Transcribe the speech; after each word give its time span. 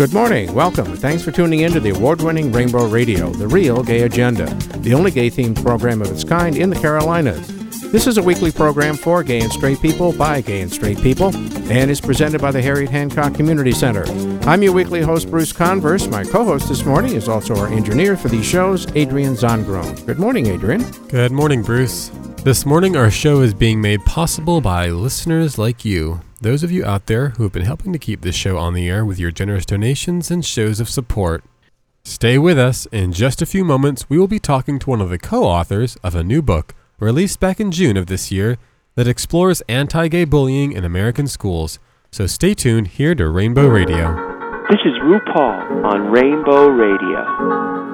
Good 0.00 0.14
morning, 0.14 0.54
welcome, 0.54 0.96
thanks 0.96 1.22
for 1.22 1.30
tuning 1.30 1.60
in 1.60 1.72
to 1.72 1.78
the 1.78 1.90
award 1.90 2.22
winning 2.22 2.50
Rainbow 2.50 2.88
Radio, 2.88 3.28
the 3.28 3.46
real 3.46 3.82
gay 3.82 4.04
agenda, 4.04 4.46
the 4.78 4.94
only 4.94 5.10
gay 5.10 5.28
themed 5.28 5.62
program 5.62 6.00
of 6.00 6.10
its 6.10 6.24
kind 6.24 6.56
in 6.56 6.70
the 6.70 6.76
Carolinas. 6.76 7.46
This 7.92 8.06
is 8.06 8.16
a 8.16 8.22
weekly 8.22 8.50
program 8.50 8.96
for 8.96 9.22
gay 9.22 9.40
and 9.40 9.52
straight 9.52 9.78
people 9.82 10.14
by 10.14 10.40
gay 10.40 10.62
and 10.62 10.72
straight 10.72 11.02
people 11.02 11.36
and 11.70 11.90
is 11.90 12.00
presented 12.00 12.40
by 12.40 12.50
the 12.50 12.62
Harriet 12.62 12.88
Hancock 12.88 13.34
Community 13.34 13.72
Center. 13.72 14.06
I'm 14.48 14.62
your 14.62 14.72
weekly 14.72 15.02
host, 15.02 15.30
Bruce 15.30 15.52
Converse. 15.52 16.06
My 16.06 16.24
co 16.24 16.46
host 16.46 16.70
this 16.70 16.86
morning 16.86 17.12
is 17.12 17.28
also 17.28 17.54
our 17.56 17.68
engineer 17.68 18.16
for 18.16 18.28
these 18.28 18.46
shows, 18.46 18.86
Adrian 18.96 19.34
Zongron. 19.34 20.06
Good 20.06 20.18
morning, 20.18 20.46
Adrian. 20.46 20.80
Good 21.08 21.30
morning, 21.30 21.62
Bruce. 21.62 22.10
This 22.42 22.64
morning, 22.64 22.96
our 22.96 23.10
show 23.10 23.42
is 23.42 23.52
being 23.52 23.82
made 23.82 24.02
possible 24.06 24.62
by 24.62 24.88
listeners 24.88 25.58
like 25.58 25.84
you. 25.84 26.22
Those 26.40 26.62
of 26.62 26.72
you 26.72 26.82
out 26.86 27.04
there 27.04 27.28
who 27.30 27.42
have 27.42 27.52
been 27.52 27.66
helping 27.66 27.92
to 27.92 27.98
keep 27.98 28.22
this 28.22 28.34
show 28.34 28.56
on 28.56 28.72
the 28.72 28.88
air 28.88 29.04
with 29.04 29.18
your 29.18 29.30
generous 29.30 29.66
donations 29.66 30.30
and 30.30 30.42
shows 30.42 30.80
of 30.80 30.88
support. 30.88 31.44
Stay 32.02 32.38
with 32.38 32.58
us. 32.58 32.86
In 32.86 33.12
just 33.12 33.42
a 33.42 33.46
few 33.46 33.62
moments, 33.62 34.08
we 34.08 34.18
will 34.18 34.26
be 34.26 34.38
talking 34.38 34.78
to 34.78 34.88
one 34.88 35.02
of 35.02 35.10
the 35.10 35.18
co 35.18 35.44
authors 35.44 35.96
of 36.02 36.14
a 36.14 36.24
new 36.24 36.40
book 36.40 36.74
released 36.98 37.40
back 37.40 37.60
in 37.60 37.70
June 37.70 37.98
of 37.98 38.06
this 38.06 38.32
year 38.32 38.56
that 38.94 39.06
explores 39.06 39.60
anti 39.68 40.08
gay 40.08 40.24
bullying 40.24 40.72
in 40.72 40.82
American 40.82 41.28
schools. 41.28 41.78
So 42.10 42.26
stay 42.26 42.54
tuned 42.54 42.88
here 42.88 43.14
to 43.16 43.28
Rainbow 43.28 43.68
Radio. 43.68 44.14
This 44.70 44.80
is 44.86 44.94
RuPaul 45.02 45.84
on 45.84 46.10
Rainbow 46.10 46.68
Radio. 46.68 47.90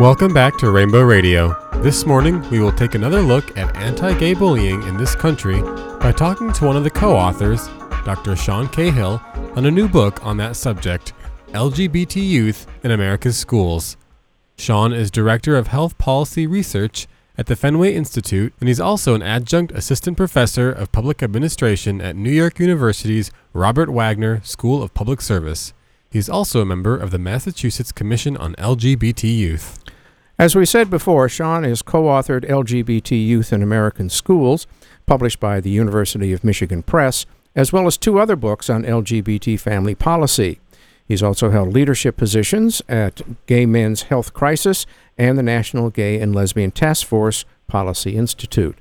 Welcome 0.00 0.32
back 0.32 0.56
to 0.58 0.70
Rainbow 0.70 1.02
Radio. 1.02 1.56
This 1.82 2.06
morning, 2.06 2.40
we 2.50 2.60
will 2.60 2.72
take 2.72 2.94
another 2.94 3.20
look 3.20 3.56
at 3.58 3.76
anti 3.76 4.16
gay 4.18 4.34
bullying 4.34 4.82
in 4.84 4.96
this 4.96 5.14
country 5.14 5.60
by 6.00 6.12
talking 6.16 6.52
to 6.52 6.64
one 6.64 6.76
of 6.76 6.84
the 6.84 6.90
co 6.90 7.16
authors, 7.16 7.68
Dr. 8.04 8.36
Sean 8.36 8.68
Cahill, 8.68 9.20
on 9.56 9.66
a 9.66 9.70
new 9.70 9.88
book 9.88 10.24
on 10.24 10.36
that 10.38 10.56
subject 10.56 11.12
LGBT 11.48 12.16
Youth 12.16 12.66
in 12.82 12.92
America's 12.92 13.36
Schools. 13.36 13.96
Sean 14.56 14.92
is 14.92 15.10
Director 15.10 15.56
of 15.56 15.66
Health 15.66 15.98
Policy 15.98 16.46
Research 16.46 17.06
at 17.36 17.46
the 17.46 17.56
Fenway 17.56 17.94
Institute, 17.94 18.54
and 18.60 18.68
he's 18.68 18.80
also 18.80 19.14
an 19.14 19.22
adjunct 19.22 19.72
assistant 19.72 20.16
professor 20.16 20.70
of 20.70 20.92
public 20.92 21.22
administration 21.22 22.00
at 22.00 22.16
New 22.16 22.30
York 22.30 22.60
University's 22.60 23.30
Robert 23.52 23.90
Wagner 23.90 24.40
School 24.44 24.82
of 24.82 24.94
Public 24.94 25.20
Service. 25.20 25.73
He's 26.14 26.28
also 26.28 26.60
a 26.60 26.64
member 26.64 26.96
of 26.96 27.10
the 27.10 27.18
Massachusetts 27.18 27.90
Commission 27.90 28.36
on 28.36 28.54
LGBT 28.54 29.36
Youth. 29.36 29.82
As 30.38 30.54
we 30.54 30.64
said 30.64 30.88
before, 30.88 31.28
Sean 31.28 31.64
has 31.64 31.82
co 31.82 32.04
authored 32.04 32.48
LGBT 32.48 33.10
Youth 33.26 33.52
in 33.52 33.64
American 33.64 34.08
Schools, 34.08 34.68
published 35.06 35.40
by 35.40 35.58
the 35.58 35.70
University 35.70 36.32
of 36.32 36.44
Michigan 36.44 36.84
Press, 36.84 37.26
as 37.56 37.72
well 37.72 37.88
as 37.88 37.96
two 37.96 38.20
other 38.20 38.36
books 38.36 38.70
on 38.70 38.84
LGBT 38.84 39.58
family 39.58 39.96
policy. 39.96 40.60
He's 41.04 41.20
also 41.20 41.50
held 41.50 41.72
leadership 41.72 42.16
positions 42.16 42.80
at 42.88 43.20
Gay 43.46 43.66
Men's 43.66 44.02
Health 44.02 44.32
Crisis 44.32 44.86
and 45.18 45.36
the 45.36 45.42
National 45.42 45.90
Gay 45.90 46.20
and 46.20 46.32
Lesbian 46.32 46.70
Task 46.70 47.04
Force 47.04 47.44
Policy 47.66 48.14
Institute. 48.14 48.78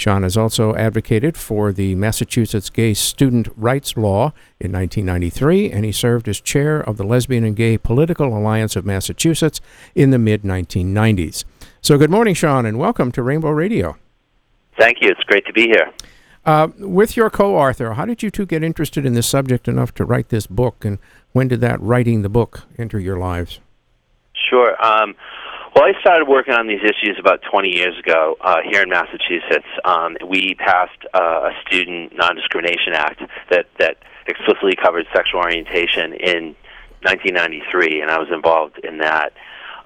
Sean 0.00 0.22
has 0.22 0.34
also 0.34 0.74
advocated 0.76 1.36
for 1.36 1.72
the 1.72 1.94
Massachusetts 1.94 2.70
Gay 2.70 2.94
Student 2.94 3.48
Rights 3.54 3.98
Law 3.98 4.32
in 4.58 4.72
1993, 4.72 5.70
and 5.70 5.84
he 5.84 5.92
served 5.92 6.26
as 6.26 6.40
chair 6.40 6.80
of 6.80 6.96
the 6.96 7.04
Lesbian 7.04 7.44
and 7.44 7.54
Gay 7.54 7.76
Political 7.76 8.34
Alliance 8.34 8.76
of 8.76 8.86
Massachusetts 8.86 9.60
in 9.94 10.08
the 10.08 10.18
mid 10.18 10.42
1990s. 10.42 11.44
So, 11.82 11.98
good 11.98 12.10
morning, 12.10 12.34
Sean, 12.34 12.64
and 12.64 12.78
welcome 12.78 13.12
to 13.12 13.22
Rainbow 13.22 13.50
Radio. 13.50 13.98
Thank 14.78 15.02
you. 15.02 15.10
It's 15.10 15.22
great 15.24 15.44
to 15.44 15.52
be 15.52 15.66
here. 15.66 15.92
Uh, 16.46 16.68
with 16.78 17.14
your 17.14 17.28
co 17.28 17.58
author, 17.58 17.92
how 17.92 18.06
did 18.06 18.22
you 18.22 18.30
two 18.30 18.46
get 18.46 18.64
interested 18.64 19.04
in 19.04 19.12
this 19.12 19.26
subject 19.26 19.68
enough 19.68 19.92
to 19.96 20.06
write 20.06 20.30
this 20.30 20.46
book, 20.46 20.82
and 20.82 20.98
when 21.32 21.48
did 21.48 21.60
that 21.60 21.78
writing 21.78 22.22
the 22.22 22.30
book 22.30 22.62
enter 22.78 22.98
your 22.98 23.18
lives? 23.18 23.60
Sure. 24.48 24.82
Um, 24.82 25.14
well, 25.74 25.84
I 25.84 25.98
started 26.00 26.26
working 26.28 26.54
on 26.54 26.66
these 26.66 26.82
issues 26.82 27.16
about 27.18 27.40
20 27.50 27.68
years 27.68 27.98
ago 27.98 28.36
uh, 28.40 28.58
here 28.68 28.82
in 28.82 28.88
Massachusetts. 28.88 29.68
Um, 29.84 30.16
we 30.26 30.54
passed 30.54 31.04
uh, 31.14 31.50
a 31.50 31.52
Student 31.66 32.16
Non-Discrimination 32.16 32.94
Act 32.94 33.22
that 33.50 33.66
that 33.78 33.96
explicitly 34.26 34.74
covered 34.76 35.06
sexual 35.14 35.40
orientation 35.40 36.12
in 36.14 36.54
1993, 37.02 38.00
and 38.00 38.10
I 38.10 38.18
was 38.18 38.28
involved 38.32 38.78
in 38.84 38.98
that. 38.98 39.32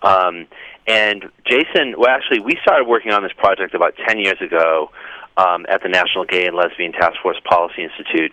Um, 0.02 0.46
and 0.86 1.24
Jason, 1.46 1.94
well, 1.96 2.10
actually, 2.10 2.40
we 2.40 2.58
started 2.62 2.86
working 2.86 3.12
on 3.12 3.22
this 3.22 3.32
project 3.32 3.74
about 3.74 3.94
10 4.06 4.18
years 4.18 4.40
ago 4.40 4.90
um, 5.36 5.64
at 5.68 5.82
the 5.82 5.88
National 5.88 6.24
Gay 6.24 6.46
and 6.46 6.56
Lesbian 6.56 6.92
Task 6.92 7.14
Force 7.22 7.40
Policy 7.48 7.84
Institute. 7.84 8.32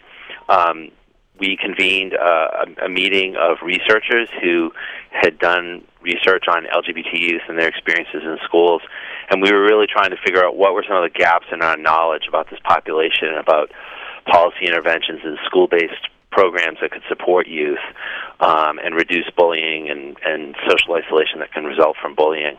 Um, 0.50 0.92
we 1.40 1.58
convened 1.58 2.14
uh, 2.14 2.66
a, 2.82 2.86
a 2.86 2.90
meeting 2.90 3.36
of 3.36 3.58
researchers 3.64 4.30
who 4.42 4.72
had 5.10 5.40
done 5.40 5.84
research 6.02 6.46
on 6.48 6.66
LGBT 6.66 7.14
youth 7.14 7.42
and 7.48 7.58
their 7.58 7.68
experiences 7.68 8.22
in 8.24 8.38
schools, 8.46 8.82
and 9.30 9.42
we 9.42 9.52
were 9.52 9.62
really 9.62 9.88
trying 9.88 10.12
to 10.12 10.18
figure 10.24 10.46
out 10.46 10.56
what 10.56 10.74
were 10.74 10.84
some 10.88 10.98
of 10.98 11.04
the 11.04 11.18
gaps 11.18 11.48
in 11.52 11.62
our 11.62 11.78
knowledge 11.78 12.24
about 12.28 12.50
this 12.50 12.60
population 12.64 13.28
and 13.30 13.38
about 13.38 13.72
policy 14.26 14.66
interventions 14.66 15.22
and 15.24 15.38
school-based 15.46 16.10
programs 16.32 16.78
that 16.82 16.92
could 16.92 17.04
support 17.10 17.48
youth 17.48 17.84
um, 18.40 18.80
and 18.80 18.96
reduce 18.96 19.30
bullying 19.36 19.90
and, 19.90 20.18
and 20.26 20.56
social 20.68 20.96
isolation 20.96 21.40
that 21.40 21.52
can 21.52 21.66
result 21.66 21.96
from 22.02 22.16
bullying. 22.16 22.58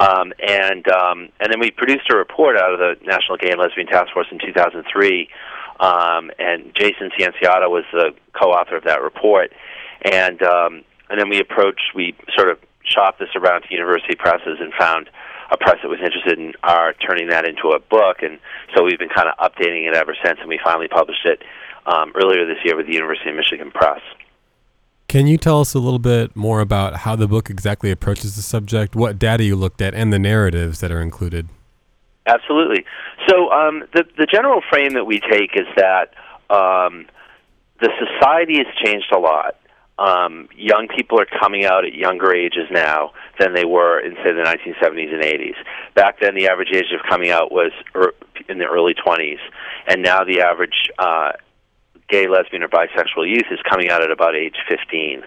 Um, 0.00 0.32
and 0.38 0.86
um, 0.88 1.28
and 1.40 1.50
then 1.50 1.58
we 1.58 1.70
produced 1.70 2.08
a 2.10 2.16
report 2.16 2.56
out 2.56 2.72
of 2.72 2.78
the 2.78 2.94
National 3.04 3.36
Gay 3.36 3.50
and 3.50 3.60
Lesbian 3.60 3.88
Task 3.88 4.12
Force 4.14 4.28
in 4.30 4.38
2003. 4.38 5.28
Um, 5.80 6.30
and 6.38 6.72
Jason 6.74 7.10
Cianciotto 7.16 7.68
was 7.68 7.84
the 7.92 8.12
co-author 8.32 8.76
of 8.76 8.84
that 8.84 9.02
report. 9.02 9.52
And 10.02 10.42
um, 10.42 10.84
and 11.10 11.18
then 11.18 11.28
we 11.28 11.40
approached, 11.40 11.94
we 11.94 12.14
sort 12.36 12.50
of 12.50 12.58
shopped 12.84 13.18
this 13.18 13.30
around 13.34 13.62
to 13.62 13.68
university 13.70 14.14
presses 14.14 14.58
and 14.60 14.72
found 14.78 15.08
a 15.50 15.56
press 15.56 15.76
that 15.82 15.88
was 15.88 16.00
interested 16.04 16.38
in 16.38 16.52
our 16.62 16.92
turning 16.94 17.28
that 17.28 17.48
into 17.48 17.68
a 17.70 17.78
book. 17.78 18.18
And 18.22 18.38
so 18.74 18.84
we've 18.84 18.98
been 18.98 19.08
kind 19.08 19.28
of 19.28 19.36
updating 19.38 19.88
it 19.88 19.94
ever 19.94 20.14
since, 20.22 20.38
and 20.40 20.48
we 20.48 20.58
finally 20.62 20.88
published 20.88 21.24
it 21.24 21.42
um, 21.86 22.12
earlier 22.14 22.44
this 22.46 22.58
year 22.64 22.76
with 22.76 22.86
the 22.86 22.92
University 22.92 23.30
of 23.30 23.36
Michigan 23.36 23.70
Press. 23.70 24.00
Can 25.08 25.26
you 25.26 25.38
tell 25.38 25.60
us 25.60 25.72
a 25.72 25.78
little 25.78 25.98
bit 25.98 26.36
more 26.36 26.60
about 26.60 26.96
how 26.96 27.16
the 27.16 27.26
book 27.26 27.48
exactly 27.48 27.90
approaches 27.90 28.36
the 28.36 28.42
subject, 28.42 28.94
what 28.94 29.18
data 29.18 29.42
you 29.42 29.56
looked 29.56 29.80
at, 29.80 29.94
and 29.94 30.12
the 30.12 30.18
narratives 30.18 30.80
that 30.80 30.92
are 30.92 31.00
included? 31.00 31.48
Absolutely. 32.28 32.84
So 33.26 33.50
um, 33.50 33.84
the 33.94 34.04
the 34.18 34.26
general 34.26 34.60
frame 34.68 34.92
that 34.94 35.06
we 35.06 35.18
take 35.18 35.56
is 35.56 35.66
that 35.76 36.12
um, 36.50 37.06
the 37.80 37.90
society 37.98 38.58
has 38.58 38.66
changed 38.84 39.10
a 39.12 39.18
lot. 39.18 39.56
Um, 39.98 40.48
young 40.54 40.86
people 40.94 41.18
are 41.18 41.26
coming 41.26 41.64
out 41.64 41.84
at 41.84 41.94
younger 41.94 42.32
ages 42.32 42.68
now 42.70 43.12
than 43.40 43.54
they 43.54 43.64
were 43.64 43.98
in 43.98 44.14
say 44.16 44.32
the 44.32 44.44
1970s 44.44 45.12
and 45.12 45.22
80s. 45.22 45.56
Back 45.94 46.20
then, 46.20 46.36
the 46.36 46.48
average 46.48 46.68
age 46.72 46.92
of 46.94 47.00
coming 47.08 47.30
out 47.30 47.50
was 47.50 47.72
er, 47.96 48.14
in 48.48 48.58
the 48.58 48.66
early 48.66 48.94
20s, 48.94 49.40
and 49.88 50.02
now 50.02 50.22
the 50.22 50.40
average 50.40 50.90
uh, 50.98 51.32
gay, 52.08 52.28
lesbian, 52.28 52.62
or 52.62 52.68
bisexual 52.68 53.28
youth 53.28 53.46
is 53.50 53.58
coming 53.68 53.90
out 53.90 54.02
at 54.02 54.12
about 54.12 54.36
age 54.36 54.56
15. 54.68 55.22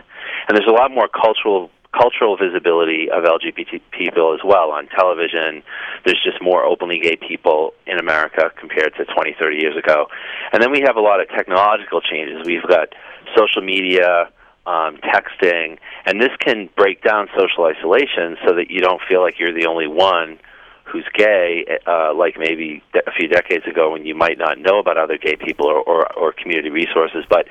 And 0.47 0.57
there's 0.57 0.69
a 0.69 0.73
lot 0.73 0.91
more 0.91 1.09
cultural 1.09 1.69
cultural 1.93 2.37
visibility 2.37 3.09
of 3.11 3.23
LGBT 3.23 3.81
people 3.91 4.33
as 4.33 4.39
well 4.45 4.71
on 4.71 4.87
television. 4.87 5.61
There's 6.05 6.21
just 6.23 6.41
more 6.41 6.63
openly 6.63 6.99
gay 6.99 7.17
people 7.17 7.73
in 7.85 7.99
America 7.99 8.51
compared 8.59 8.95
to 8.95 9.05
20, 9.05 9.35
30 9.39 9.57
years 9.57 9.77
ago. 9.77 10.07
And 10.53 10.63
then 10.63 10.71
we 10.71 10.81
have 10.81 10.95
a 10.95 11.01
lot 11.01 11.19
of 11.19 11.27
technological 11.29 12.01
changes. 12.01 12.45
We've 12.45 12.65
got 12.67 12.89
social 13.35 13.61
media, 13.61 14.29
um, 14.65 14.99
texting, 15.03 15.79
and 16.05 16.21
this 16.21 16.31
can 16.39 16.69
break 16.77 17.03
down 17.03 17.27
social 17.37 17.65
isolation 17.65 18.37
so 18.47 18.55
that 18.55 18.69
you 18.69 18.79
don't 18.79 19.01
feel 19.09 19.21
like 19.21 19.39
you're 19.39 19.53
the 19.53 19.65
only 19.65 19.87
one 19.87 20.39
who's 20.85 21.05
gay, 21.13 21.65
uh, 21.87 22.13
like 22.13 22.35
maybe 22.37 22.83
a 22.93 23.11
few 23.11 23.27
decades 23.27 23.65
ago 23.65 23.91
when 23.91 24.05
you 24.05 24.13
might 24.13 24.37
not 24.37 24.59
know 24.59 24.79
about 24.79 24.97
other 24.97 25.17
gay 25.17 25.35
people 25.35 25.65
or, 25.65 25.79
or, 25.81 26.13
or 26.13 26.33
community 26.33 26.69
resources. 26.69 27.23
But 27.29 27.47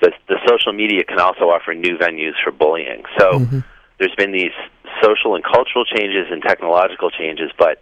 the, 0.00 0.12
the 0.28 0.36
social 0.46 0.72
media 0.72 1.04
can 1.04 1.18
also 1.18 1.50
offer 1.50 1.74
new 1.74 1.96
venues 1.96 2.34
for 2.42 2.52
bullying. 2.52 3.02
So 3.18 3.40
mm-hmm. 3.40 3.58
there's 3.98 4.14
been 4.16 4.32
these 4.32 4.52
social 5.02 5.34
and 5.34 5.44
cultural 5.44 5.84
changes 5.84 6.26
and 6.30 6.42
technological 6.42 7.10
changes, 7.10 7.50
but 7.58 7.80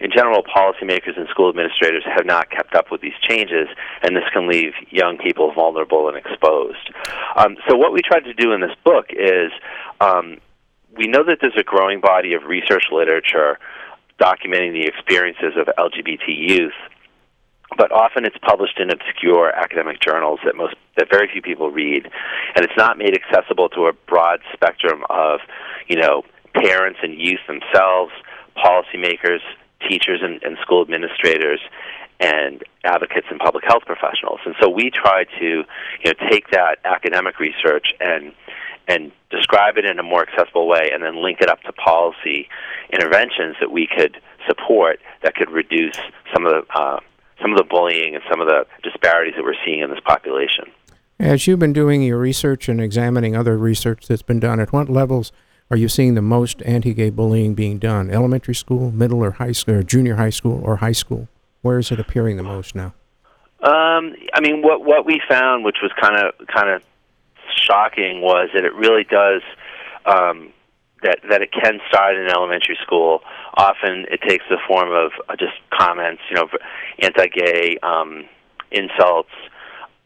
in 0.00 0.10
general, 0.10 0.42
policymakers 0.42 1.16
and 1.16 1.28
school 1.28 1.48
administrators 1.48 2.02
have 2.04 2.26
not 2.26 2.50
kept 2.50 2.74
up 2.74 2.90
with 2.90 3.00
these 3.00 3.14
changes, 3.20 3.68
and 4.02 4.16
this 4.16 4.24
can 4.32 4.48
leave 4.48 4.72
young 4.90 5.18
people 5.18 5.52
vulnerable 5.52 6.08
and 6.08 6.16
exposed. 6.16 6.90
Um, 7.36 7.56
so, 7.68 7.76
what 7.76 7.92
we 7.92 8.00
tried 8.02 8.24
to 8.24 8.34
do 8.34 8.52
in 8.52 8.60
this 8.60 8.74
book 8.84 9.06
is 9.10 9.52
um, 10.00 10.38
we 10.96 11.06
know 11.06 11.22
that 11.24 11.38
there's 11.40 11.56
a 11.56 11.62
growing 11.62 12.00
body 12.00 12.34
of 12.34 12.42
research 12.44 12.86
literature 12.90 13.58
documenting 14.20 14.72
the 14.72 14.86
experiences 14.86 15.54
of 15.56 15.68
LGBT 15.78 16.26
youth 16.28 16.74
but 17.76 17.90
often 17.92 18.24
it's 18.24 18.38
published 18.38 18.78
in 18.78 18.90
obscure 18.90 19.50
academic 19.50 20.00
journals 20.00 20.40
that 20.44 20.54
most 20.56 20.74
that 20.96 21.08
very 21.10 21.28
few 21.32 21.42
people 21.42 21.70
read 21.70 22.08
and 22.54 22.64
it's 22.64 22.76
not 22.76 22.98
made 22.98 23.14
accessible 23.16 23.68
to 23.68 23.86
a 23.86 23.92
broad 24.06 24.40
spectrum 24.52 25.02
of 25.10 25.40
you 25.88 25.96
know 25.96 26.22
parents 26.54 27.00
and 27.02 27.20
youth 27.20 27.40
themselves 27.48 28.12
policymakers 28.56 29.40
teachers 29.88 30.20
and, 30.22 30.42
and 30.42 30.56
school 30.62 30.82
administrators 30.82 31.60
and 32.20 32.62
advocates 32.84 33.26
and 33.30 33.38
public 33.40 33.64
health 33.64 33.82
professionals. 33.86 34.40
And 34.44 34.54
so 34.60 34.68
we 34.68 34.90
try 34.90 35.24
to 35.38 35.44
you 35.44 35.64
know 36.04 36.28
take 36.30 36.50
that 36.50 36.78
academic 36.84 37.38
research 37.38 37.88
and 38.00 38.32
and 38.86 39.12
describe 39.30 39.78
it 39.78 39.84
in 39.86 39.98
a 39.98 40.02
more 40.02 40.26
accessible 40.28 40.68
way 40.68 40.90
and 40.92 41.02
then 41.02 41.22
link 41.22 41.40
it 41.40 41.48
up 41.48 41.60
to 41.62 41.72
policy 41.72 42.48
interventions 42.92 43.56
that 43.58 43.72
we 43.72 43.86
could 43.86 44.18
support 44.46 45.00
that 45.22 45.34
could 45.34 45.50
reduce 45.50 45.96
some 46.34 46.44
of 46.44 46.52
the 46.52 46.78
uh, 46.78 47.00
some 47.40 47.52
of 47.52 47.58
the 47.58 47.64
bullying 47.64 48.14
and 48.14 48.24
some 48.30 48.40
of 48.40 48.46
the 48.46 48.66
disparities 48.82 49.34
that 49.36 49.44
we're 49.44 49.54
seeing 49.64 49.80
in 49.80 49.90
this 49.90 50.00
population. 50.04 50.64
As 51.18 51.46
you've 51.46 51.58
been 51.58 51.72
doing 51.72 52.02
your 52.02 52.18
research 52.18 52.68
and 52.68 52.80
examining 52.80 53.36
other 53.36 53.56
research 53.56 54.06
that's 54.06 54.22
been 54.22 54.40
done, 54.40 54.60
at 54.60 54.72
what 54.72 54.88
levels 54.88 55.32
are 55.70 55.76
you 55.76 55.88
seeing 55.88 56.14
the 56.14 56.22
most 56.22 56.62
anti-gay 56.62 57.10
bullying 57.10 57.54
being 57.54 57.78
done? 57.78 58.10
Elementary 58.10 58.54
school, 58.54 58.90
middle 58.90 59.22
or 59.24 59.32
high 59.32 59.52
school, 59.52 59.76
or 59.76 59.82
junior 59.82 60.16
high 60.16 60.30
school, 60.30 60.60
or 60.64 60.76
high 60.76 60.92
school? 60.92 61.28
Where 61.62 61.78
is 61.78 61.90
it 61.90 61.98
appearing 61.98 62.36
the 62.36 62.42
most 62.42 62.74
now? 62.74 62.94
Um, 63.60 64.14
I 64.34 64.40
mean, 64.40 64.60
what 64.60 64.84
what 64.84 65.06
we 65.06 65.20
found, 65.26 65.64
which 65.64 65.78
was 65.82 65.90
kind 65.98 66.16
of 66.16 66.46
kind 66.48 66.68
of 66.68 66.82
shocking, 67.66 68.20
was 68.20 68.50
that 68.54 68.64
it 68.64 68.74
really 68.74 69.04
does 69.04 69.40
um, 70.04 70.52
that 71.04 71.20
that 71.30 71.42
it 71.42 71.52
can 71.52 71.80
start 71.88 72.16
in 72.16 72.26
elementary 72.28 72.78
school. 72.82 73.20
Often, 73.54 74.06
it 74.10 74.20
takes 74.26 74.44
the 74.50 74.58
form 74.66 74.90
of 74.90 75.12
uh, 75.28 75.36
just 75.36 75.54
comments, 75.72 76.22
you 76.28 76.36
know, 76.36 76.48
anti-gay 77.00 77.78
um, 77.82 78.24
insults. 78.72 79.30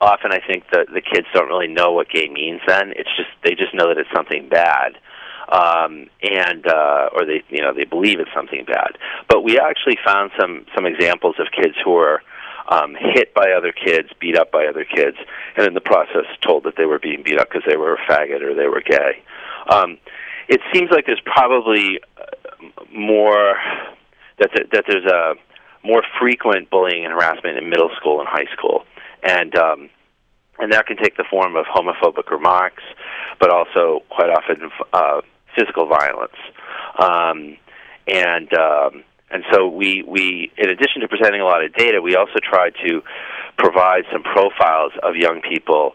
Often, 0.00 0.32
I 0.32 0.40
think 0.46 0.64
that 0.72 0.86
the 0.92 1.00
kids 1.00 1.26
don't 1.32 1.48
really 1.48 1.66
know 1.66 1.92
what 1.92 2.08
gay 2.10 2.28
means. 2.28 2.60
Then 2.66 2.92
it's 2.94 3.10
just 3.16 3.30
they 3.42 3.54
just 3.54 3.74
know 3.74 3.88
that 3.88 3.98
it's 3.98 4.10
something 4.14 4.48
bad 4.48 4.98
um, 5.50 6.08
and 6.22 6.66
uh, 6.66 7.08
or 7.12 7.24
they 7.24 7.42
you 7.48 7.62
know 7.62 7.72
they 7.72 7.84
believe 7.84 8.20
it's 8.20 8.32
something 8.34 8.64
bad. 8.66 8.98
But 9.28 9.42
we 9.42 9.58
actually 9.58 9.98
found 10.04 10.30
some 10.38 10.66
some 10.74 10.86
examples 10.86 11.36
of 11.38 11.46
kids 11.50 11.74
who 11.84 11.92
were 11.92 12.22
um, 12.68 12.94
hit 12.98 13.32
by 13.34 13.52
other 13.56 13.72
kids, 13.72 14.08
beat 14.20 14.36
up 14.36 14.52
by 14.52 14.66
other 14.66 14.84
kids, 14.84 15.16
and 15.56 15.66
in 15.66 15.74
the 15.74 15.80
process 15.80 16.26
told 16.46 16.64
that 16.64 16.74
they 16.76 16.84
were 16.84 16.98
being 16.98 17.22
beat 17.22 17.38
up 17.38 17.48
because 17.48 17.64
they 17.66 17.76
were 17.76 17.94
a 17.94 17.98
faggot 18.10 18.42
or 18.42 18.54
they 18.54 18.68
were 18.68 18.82
gay. 18.82 19.22
Um, 19.70 19.98
it 20.48 20.60
seems 20.72 20.90
like 20.90 21.06
there's 21.06 21.22
probably 21.24 22.00
uh, 22.16 22.64
more 22.92 23.56
that 24.38 24.50
th- 24.54 24.68
that 24.72 24.84
there's 24.88 25.04
a 25.04 25.34
more 25.84 26.02
frequent 26.18 26.70
bullying 26.70 27.04
and 27.04 27.12
harassment 27.12 27.58
in 27.58 27.68
middle 27.68 27.90
school 27.96 28.20
and 28.20 28.28
high 28.28 28.50
school, 28.56 28.84
and 29.22 29.56
um, 29.56 29.90
and 30.58 30.72
that 30.72 30.86
can 30.86 30.96
take 30.96 31.16
the 31.16 31.24
form 31.30 31.56
of 31.56 31.66
homophobic 31.66 32.30
remarks, 32.30 32.82
but 33.40 33.50
also 33.50 34.02
quite 34.10 34.30
often 34.30 34.70
uh, 34.92 35.20
physical 35.56 35.86
violence. 35.86 36.36
Um, 36.98 37.56
and 38.06 38.52
um, 38.54 39.04
and 39.30 39.44
so 39.52 39.68
we, 39.68 40.02
we, 40.06 40.50
in 40.56 40.70
addition 40.70 41.02
to 41.02 41.08
presenting 41.08 41.40
a 41.40 41.44
lot 41.44 41.62
of 41.62 41.74
data, 41.74 42.00
we 42.00 42.16
also 42.16 42.38
tried 42.42 42.74
to 42.86 43.02
provide 43.58 44.04
some 44.10 44.22
profiles 44.22 44.92
of 45.02 45.16
young 45.16 45.42
people, 45.42 45.94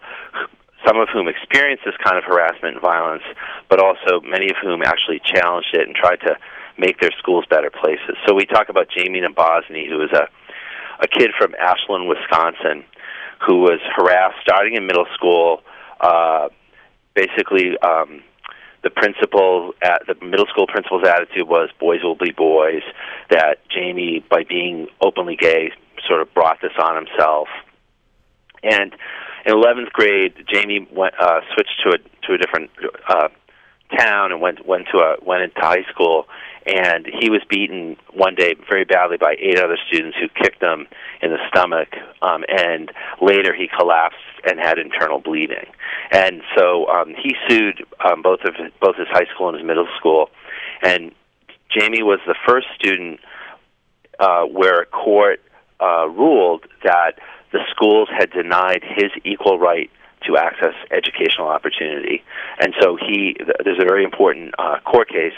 some 0.85 0.99
of 0.99 1.09
whom 1.09 1.27
experienced 1.27 1.83
this 1.85 1.95
kind 2.03 2.17
of 2.17 2.23
harassment 2.23 2.75
and 2.75 2.81
violence, 2.81 3.23
but 3.69 3.79
also 3.79 4.21
many 4.21 4.49
of 4.49 4.57
whom 4.61 4.81
actually 4.83 5.21
challenged 5.23 5.73
it 5.73 5.87
and 5.87 5.95
tried 5.95 6.19
to 6.21 6.37
make 6.77 6.99
their 6.99 7.11
schools 7.17 7.45
better 7.49 7.69
places. 7.69 8.15
So 8.27 8.33
we 8.33 8.45
talk 8.45 8.69
about 8.69 8.87
Jamie 8.89 9.21
Nabozny, 9.21 9.87
who 9.87 10.01
is 10.01 10.11
a, 10.11 10.27
a 10.99 11.07
kid 11.07 11.31
from 11.37 11.53
Ashland, 11.55 12.07
Wisconsin, 12.07 12.83
who 13.45 13.59
was 13.59 13.79
harassed 13.95 14.37
starting 14.41 14.75
in 14.75 14.85
middle 14.85 15.05
school. 15.13 15.61
Uh, 15.99 16.49
basically, 17.13 17.77
um, 17.79 18.23
the 18.83 18.89
principal 18.89 19.73
at 19.81 20.01
the 20.07 20.15
middle 20.25 20.45
school 20.47 20.67
principal's 20.67 21.07
attitude 21.07 21.47
was 21.47 21.69
boys 21.79 22.03
will 22.03 22.15
be 22.15 22.31
boys. 22.31 22.83
That 23.29 23.59
Jamie, 23.69 24.23
by 24.29 24.43
being 24.43 24.87
openly 25.01 25.37
gay, 25.37 25.71
sort 26.07 26.21
of 26.21 26.33
brought 26.33 26.59
this 26.61 26.73
on 26.81 26.95
himself. 26.95 27.47
And 28.61 28.93
in 29.45 29.53
11th 29.53 29.91
grade, 29.91 30.33
Jamie 30.51 30.87
went 30.91 31.15
uh, 31.19 31.41
switched 31.53 31.81
to 31.83 31.89
a 31.89 31.97
to 32.27 32.33
a 32.33 32.37
different 32.37 32.71
uh, 33.07 33.29
town 33.97 34.31
and 34.31 34.41
went 34.41 34.65
went 34.65 34.87
to 34.91 34.99
a 34.99 35.17
went 35.23 35.43
into 35.43 35.59
high 35.59 35.83
school. 35.91 36.27
And 36.65 37.05
he 37.05 37.29
was 37.29 37.41
beaten 37.49 37.97
one 38.13 38.35
day 38.35 38.55
very 38.69 38.85
badly 38.85 39.17
by 39.17 39.35
eight 39.37 39.59
other 39.59 39.77
students 39.87 40.17
who 40.17 40.29
kicked 40.29 40.63
him 40.63 40.87
in 41.21 41.31
the 41.31 41.37
stomach 41.49 41.89
um, 42.21 42.45
and 42.47 42.89
later 43.21 43.53
he 43.53 43.67
collapsed 43.67 44.17
and 44.45 44.59
had 44.59 44.77
internal 44.77 45.19
bleeding. 45.19 45.65
And 46.11 46.41
so 46.55 46.87
um, 46.87 47.15
he 47.21 47.35
sued 47.49 47.83
um, 48.05 48.21
both 48.21 48.45
of 48.45 48.55
his, 48.55 48.71
both 48.79 48.95
his 48.95 49.09
high 49.09 49.25
school 49.35 49.49
and 49.49 49.57
his 49.57 49.67
middle 49.67 49.89
school. 49.97 50.29
And 50.81 51.11
Jamie 51.69 52.01
was 52.01 52.19
the 52.25 52.35
first 52.47 52.67
student 52.75 53.19
uh, 54.19 54.43
where 54.43 54.83
a 54.83 54.85
court 54.85 55.41
uh, 55.81 56.07
ruled 56.07 56.65
that 56.83 57.19
the 57.53 57.59
schools 57.69 58.09
had 58.11 58.31
denied 58.31 58.83
his 58.83 59.11
equal 59.23 59.57
right 59.57 59.89
to 60.27 60.37
access 60.37 60.73
educational 60.91 61.47
opportunity. 61.47 62.23
And 62.59 62.73
so 62.81 62.97
he, 62.97 63.35
there's 63.63 63.79
a 63.79 63.85
very 63.85 64.03
important 64.03 64.55
uh, 64.57 64.79
court 64.85 65.09
case 65.09 65.37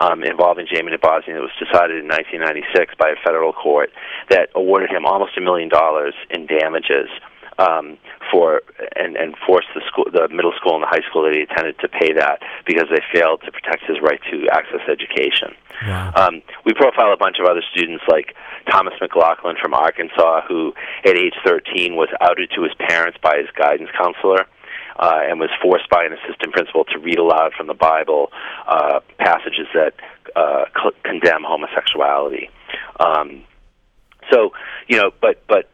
um, 0.00 0.22
involving 0.24 0.66
Jamie 0.72 0.92
Nabozny 0.92 1.34
that 1.34 1.42
was 1.42 1.54
decided 1.58 2.02
in 2.02 2.08
1996 2.08 2.94
by 2.98 3.10
a 3.10 3.16
federal 3.24 3.52
court 3.52 3.90
that 4.30 4.50
awarded 4.54 4.90
him 4.90 5.04
almost 5.04 5.36
a 5.38 5.40
million 5.40 5.68
dollars 5.68 6.14
in 6.30 6.46
damages 6.46 7.08
um, 7.58 7.98
for 8.30 8.62
and 8.96 9.16
and 9.16 9.34
forced 9.46 9.68
the 9.74 9.82
school, 9.86 10.06
the 10.12 10.28
middle 10.28 10.52
school 10.56 10.74
and 10.74 10.82
the 10.82 10.90
high 10.90 11.04
school 11.08 11.22
that 11.24 11.34
he 11.34 11.42
attended 11.42 11.78
to 11.80 11.88
pay 11.88 12.12
that 12.12 12.40
because 12.66 12.86
they 12.90 13.02
failed 13.12 13.42
to 13.44 13.52
protect 13.52 13.84
his 13.86 14.00
right 14.02 14.20
to 14.30 14.48
access 14.52 14.80
education. 14.88 15.54
Wow. 15.86 16.12
Um, 16.16 16.42
we 16.64 16.72
profile 16.72 17.12
a 17.12 17.16
bunch 17.16 17.36
of 17.38 17.46
other 17.46 17.62
students 17.72 18.04
like 18.08 18.34
Thomas 18.70 18.94
McLaughlin 19.00 19.56
from 19.60 19.74
Arkansas, 19.74 20.42
who 20.48 20.72
at 21.04 21.16
age 21.16 21.34
13 21.44 21.96
was 21.96 22.08
outed 22.20 22.50
to 22.56 22.62
his 22.62 22.72
parents 22.74 23.18
by 23.22 23.38
his 23.38 23.48
guidance 23.56 23.90
counselor. 23.96 24.46
Uh, 24.96 25.18
and 25.28 25.40
was 25.40 25.50
forced 25.60 25.90
by 25.90 26.04
an 26.04 26.12
assistant 26.12 26.52
principal 26.52 26.84
to 26.84 27.00
read 27.00 27.18
aloud 27.18 27.52
from 27.52 27.66
the 27.66 27.74
Bible 27.74 28.30
uh, 28.68 29.00
passages 29.18 29.66
that 29.74 29.92
uh, 30.36 30.66
cl- 30.72 30.94
condemn 31.02 31.42
homosexuality. 31.42 32.48
Um, 33.00 33.42
so, 34.30 34.52
you 34.86 34.96
know, 34.96 35.10
but 35.20 35.42
but 35.48 35.68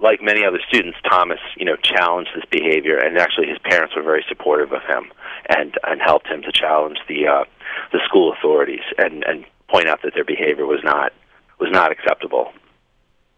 like 0.00 0.22
many 0.22 0.44
other 0.44 0.60
students, 0.66 0.98
Thomas, 1.08 1.38
you 1.56 1.64
know, 1.64 1.76
challenged 1.76 2.30
this 2.34 2.44
behavior, 2.50 2.98
and 2.98 3.18
actually 3.18 3.48
his 3.48 3.58
parents 3.58 3.94
were 3.94 4.02
very 4.02 4.24
supportive 4.28 4.72
of 4.72 4.82
him 4.82 5.10
and 5.48 5.74
and 5.84 6.00
helped 6.00 6.26
him 6.26 6.42
to 6.42 6.52
challenge 6.52 6.98
the 7.08 7.26
uh, 7.26 7.44
the 7.92 8.00
school 8.06 8.32
authorities 8.32 8.84
and 8.98 9.24
and 9.24 9.44
point 9.68 9.88
out 9.88 10.00
that 10.02 10.12
their 10.14 10.24
behavior 10.24 10.66
was 10.66 10.80
not 10.82 11.12
was 11.58 11.70
not 11.70 11.92
acceptable. 11.92 12.52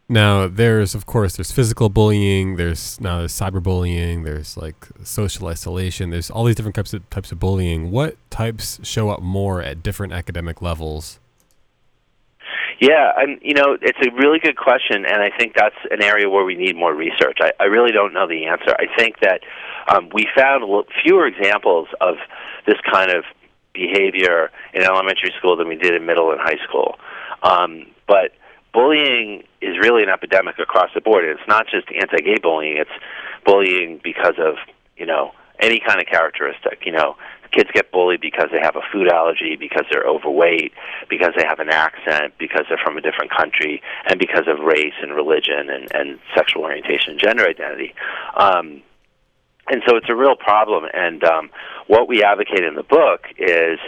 Now, 0.08 0.48
there's 0.48 0.94
of 0.94 1.06
course 1.06 1.36
there's 1.36 1.50
physical 1.50 1.88
bullying. 1.88 2.56
There's 2.56 3.00
now 3.00 3.18
there's 3.18 3.32
cyberbullying. 3.32 4.24
There's 4.24 4.56
like 4.56 4.86
social 5.02 5.48
isolation. 5.48 6.10
There's 6.10 6.30
all 6.30 6.44
these 6.44 6.56
different 6.56 6.74
types 6.74 6.92
of 6.92 7.08
types 7.10 7.32
of 7.32 7.40
bullying. 7.40 7.90
What 7.90 8.16
types 8.30 8.80
show 8.82 9.08
up 9.10 9.22
more 9.22 9.62
at 9.62 9.82
different 9.82 10.12
academic 10.12 10.60
levels? 10.60 11.20
Yeah, 12.80 13.12
and 13.16 13.38
you 13.42 13.54
know, 13.54 13.76
it's 13.80 13.98
a 14.04 14.10
really 14.14 14.38
good 14.38 14.56
question, 14.56 15.04
and 15.06 15.22
I 15.22 15.30
think 15.36 15.54
that's 15.54 15.76
an 15.90 16.02
area 16.02 16.28
where 16.28 16.44
we 16.44 16.56
need 16.56 16.76
more 16.76 16.94
research. 16.94 17.38
I, 17.40 17.52
I 17.60 17.64
really 17.64 17.92
don't 17.92 18.12
know 18.12 18.26
the 18.26 18.46
answer. 18.46 18.74
I 18.78 18.86
think 18.98 19.20
that 19.20 19.40
um, 19.88 20.10
we 20.12 20.26
found 20.36 20.64
fewer 21.02 21.26
examples 21.26 21.88
of 22.00 22.16
this 22.66 22.76
kind 22.90 23.10
of 23.10 23.24
behavior 23.72 24.50
in 24.72 24.82
elementary 24.82 25.32
school 25.38 25.56
than 25.56 25.68
we 25.68 25.76
did 25.76 25.94
in 25.94 26.06
middle 26.06 26.30
and 26.30 26.40
high 26.40 26.62
school. 26.66 26.96
Um, 27.42 27.86
but 28.06 28.32
bullying 28.72 29.44
is 29.60 29.76
really 29.82 30.02
an 30.02 30.08
epidemic 30.08 30.58
across 30.58 30.90
the 30.94 31.00
board. 31.00 31.24
It's 31.24 31.46
not 31.48 31.66
just 31.66 31.86
anti-gay 31.88 32.38
bullying; 32.42 32.76
it's 32.76 32.90
bullying 33.44 34.00
because 34.02 34.34
of 34.38 34.56
you 34.96 35.06
know 35.06 35.32
any 35.60 35.80
kind 35.80 36.00
of 36.00 36.06
characteristic. 36.06 36.82
You 36.84 36.92
know, 36.92 37.16
kids 37.52 37.70
get 37.72 37.92
bullied 37.92 38.20
because 38.20 38.48
they 38.52 38.60
have 38.60 38.76
a 38.76 38.82
food 38.92 39.08
allergy, 39.08 39.56
because 39.56 39.84
they're 39.90 40.06
overweight, 40.06 40.72
because 41.08 41.32
they 41.36 41.44
have 41.46 41.60
an 41.60 41.70
accent, 41.70 42.34
because 42.38 42.64
they're 42.68 42.80
from 42.82 42.96
a 42.96 43.00
different 43.00 43.30
country, 43.30 43.82
and 44.08 44.18
because 44.18 44.46
of 44.48 44.58
race 44.64 44.94
and 45.02 45.14
religion 45.14 45.70
and, 45.70 45.88
and 45.94 46.18
sexual 46.34 46.62
orientation 46.62 47.12
and 47.12 47.20
gender 47.20 47.46
identity. 47.46 47.94
Um, 48.36 48.82
and 49.68 49.82
so 49.86 49.96
it's 49.96 50.08
a 50.10 50.16
real 50.16 50.36
problem. 50.36 50.84
And 50.92 51.24
um, 51.24 51.50
what 51.86 52.08
we 52.08 52.22
advocate 52.22 52.64
in 52.64 52.74
the 52.74 52.82
book 52.82 53.26
is 53.38 53.78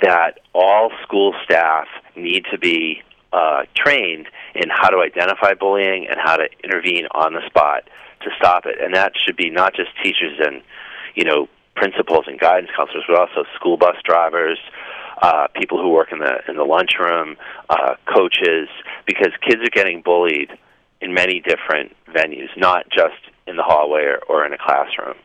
that 0.00 0.40
all 0.52 0.90
school 1.02 1.34
staff 1.44 1.86
need 2.16 2.44
to 2.52 2.58
be 2.58 3.02
uh, 3.32 3.64
trained 3.74 4.28
in 4.54 4.70
how 4.70 4.90
to 4.90 4.98
identify 4.98 5.54
bullying 5.54 6.06
and 6.08 6.18
how 6.22 6.36
to 6.36 6.46
intervene 6.62 7.06
on 7.10 7.34
the 7.34 7.44
spot 7.46 7.82
to 8.20 8.30
stop 8.38 8.64
it. 8.66 8.76
And 8.80 8.94
that 8.94 9.12
should 9.16 9.36
be 9.36 9.50
not 9.50 9.74
just 9.74 9.90
teachers 10.02 10.38
and 10.38 10.62
you 11.14 11.24
know 11.24 11.48
principals 11.74 12.24
and 12.26 12.38
guidance 12.38 12.70
counselors, 12.76 13.04
but 13.08 13.18
also 13.18 13.44
school 13.54 13.76
bus 13.76 13.96
drivers, 14.04 14.58
uh, 15.22 15.46
people 15.54 15.80
who 15.80 15.90
work 15.90 16.12
in 16.12 16.18
the 16.18 16.40
in 16.48 16.56
the 16.56 16.64
lunchroom, 16.64 17.36
uh, 17.68 17.94
coaches, 18.12 18.68
because 19.06 19.32
kids 19.46 19.62
are 19.62 19.70
getting 19.70 20.02
bullied 20.02 20.50
in 21.00 21.14
many 21.14 21.40
different 21.40 21.94
venues, 22.08 22.48
not 22.56 22.88
just 22.90 23.20
in 23.46 23.56
the 23.56 23.62
hallway 23.62 24.02
or, 24.02 24.18
or 24.28 24.46
in 24.46 24.52
a 24.52 24.58
classroom. 24.58 25.16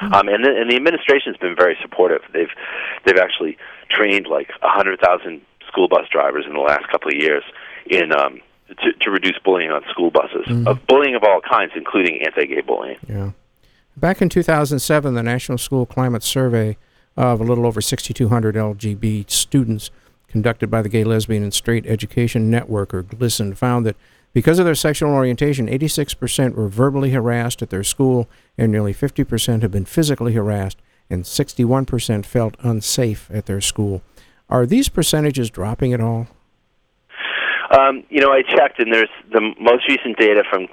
Um, 0.00 0.28
and, 0.28 0.44
the, 0.44 0.50
and 0.56 0.70
the 0.70 0.76
administration's 0.76 1.36
been 1.36 1.54
very 1.54 1.76
supportive. 1.82 2.22
They've 2.32 2.48
they've 3.04 3.18
actually 3.18 3.58
trained 3.90 4.26
like 4.26 4.50
a 4.62 4.68
hundred 4.68 5.00
thousand 5.00 5.42
school 5.68 5.88
bus 5.88 6.08
drivers 6.10 6.46
in 6.46 6.54
the 6.54 6.60
last 6.60 6.88
couple 6.90 7.08
of 7.08 7.16
years 7.16 7.44
in 7.86 8.12
um, 8.12 8.40
to, 8.68 8.92
to 9.00 9.10
reduce 9.10 9.38
bullying 9.44 9.70
on 9.70 9.82
school 9.90 10.10
buses 10.10 10.46
of 10.66 10.86
bullying 10.86 11.14
of 11.14 11.22
all 11.24 11.40
kinds, 11.40 11.72
including 11.76 12.22
anti-gay 12.22 12.62
bullying. 12.62 12.96
Yeah. 13.08 13.30
Back 14.00 14.22
in 14.22 14.30
2007, 14.30 15.12
the 15.12 15.22
National 15.22 15.58
School 15.58 15.84
Climate 15.84 16.22
Survey 16.22 16.78
of 17.18 17.38
a 17.38 17.44
little 17.44 17.66
over 17.66 17.82
6,200 17.82 18.54
LGB 18.54 19.30
students 19.30 19.90
conducted 20.26 20.70
by 20.70 20.80
the 20.80 20.88
Gay, 20.88 21.04
Lesbian, 21.04 21.42
and 21.42 21.52
Straight 21.52 21.84
Education 21.84 22.50
Network, 22.50 22.94
or 22.94 23.02
GLSEN, 23.02 23.54
found 23.58 23.84
that 23.84 23.96
because 24.32 24.58
of 24.58 24.64
their 24.64 24.74
sexual 24.74 25.10
orientation, 25.10 25.66
86% 25.66 26.54
were 26.54 26.68
verbally 26.68 27.10
harassed 27.10 27.60
at 27.60 27.68
their 27.68 27.84
school, 27.84 28.26
and 28.56 28.72
nearly 28.72 28.94
50% 28.94 29.60
have 29.60 29.70
been 29.70 29.84
physically 29.84 30.32
harassed, 30.32 30.78
and 31.10 31.24
61% 31.24 32.24
felt 32.24 32.54
unsafe 32.60 33.28
at 33.30 33.44
their 33.44 33.60
school. 33.60 34.00
Are 34.48 34.64
these 34.64 34.88
percentages 34.88 35.50
dropping 35.50 35.92
at 35.92 36.00
all? 36.00 36.28
Um, 37.70 38.04
you 38.08 38.20
know, 38.22 38.32
I 38.32 38.40
checked, 38.42 38.78
and 38.78 38.94
there's 38.94 39.10
the 39.30 39.42
most 39.60 39.86
recent 39.88 40.16
data 40.16 40.42
from 40.50 40.68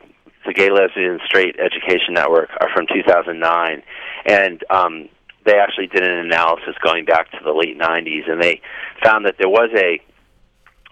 the 0.47 0.53
Gay, 0.53 0.69
Lesbian, 0.71 1.11
and 1.11 1.21
Straight 1.25 1.59
Education 1.59 2.13
Network 2.13 2.49
are 2.59 2.69
from 2.73 2.87
2009, 2.87 3.83
and 4.25 4.63
um, 4.69 5.09
they 5.45 5.57
actually 5.59 5.87
did 5.87 6.03
an 6.03 6.17
analysis 6.25 6.75
going 6.81 7.05
back 7.05 7.29
to 7.31 7.37
the 7.43 7.51
late 7.51 7.77
90s, 7.77 8.29
and 8.29 8.41
they 8.41 8.61
found 9.03 9.25
that 9.25 9.35
there 9.37 9.49
was 9.49 9.69
a 9.75 10.01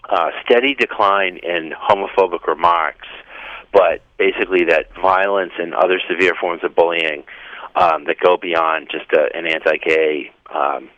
uh, 0.08 0.30
steady 0.44 0.74
decline 0.74 1.38
in 1.38 1.72
homophobic 1.72 2.46
remarks, 2.46 3.08
but 3.72 4.02
basically 4.18 4.64
that 4.64 4.86
violence 5.00 5.52
and 5.58 5.74
other 5.74 6.00
severe 6.08 6.34
forms 6.40 6.62
of 6.62 6.74
bullying 6.74 7.24
um, 7.74 8.04
that 8.04 8.16
go 8.24 8.36
beyond 8.36 8.88
just 8.90 9.10
a, 9.12 9.36
an 9.36 9.46
anti-gay 9.46 10.30
um, 10.54 10.88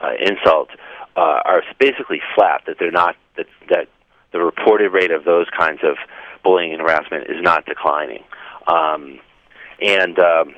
uh, 0.00 0.12
insult 0.18 0.68
uh, 1.16 1.40
are 1.44 1.62
basically 1.78 2.20
flat. 2.34 2.62
That 2.66 2.76
they're 2.78 2.90
not 2.90 3.16
that 3.36 3.46
that 3.70 3.88
the 4.32 4.40
reported 4.40 4.90
rate 4.92 5.10
of 5.10 5.24
those 5.24 5.46
kinds 5.56 5.80
of 5.84 5.96
bullying 6.42 6.72
and 6.72 6.80
harassment 6.80 7.30
is 7.30 7.42
not 7.42 7.66
declining, 7.66 8.24
um, 8.66 9.18
and 9.80 10.18
um, 10.18 10.54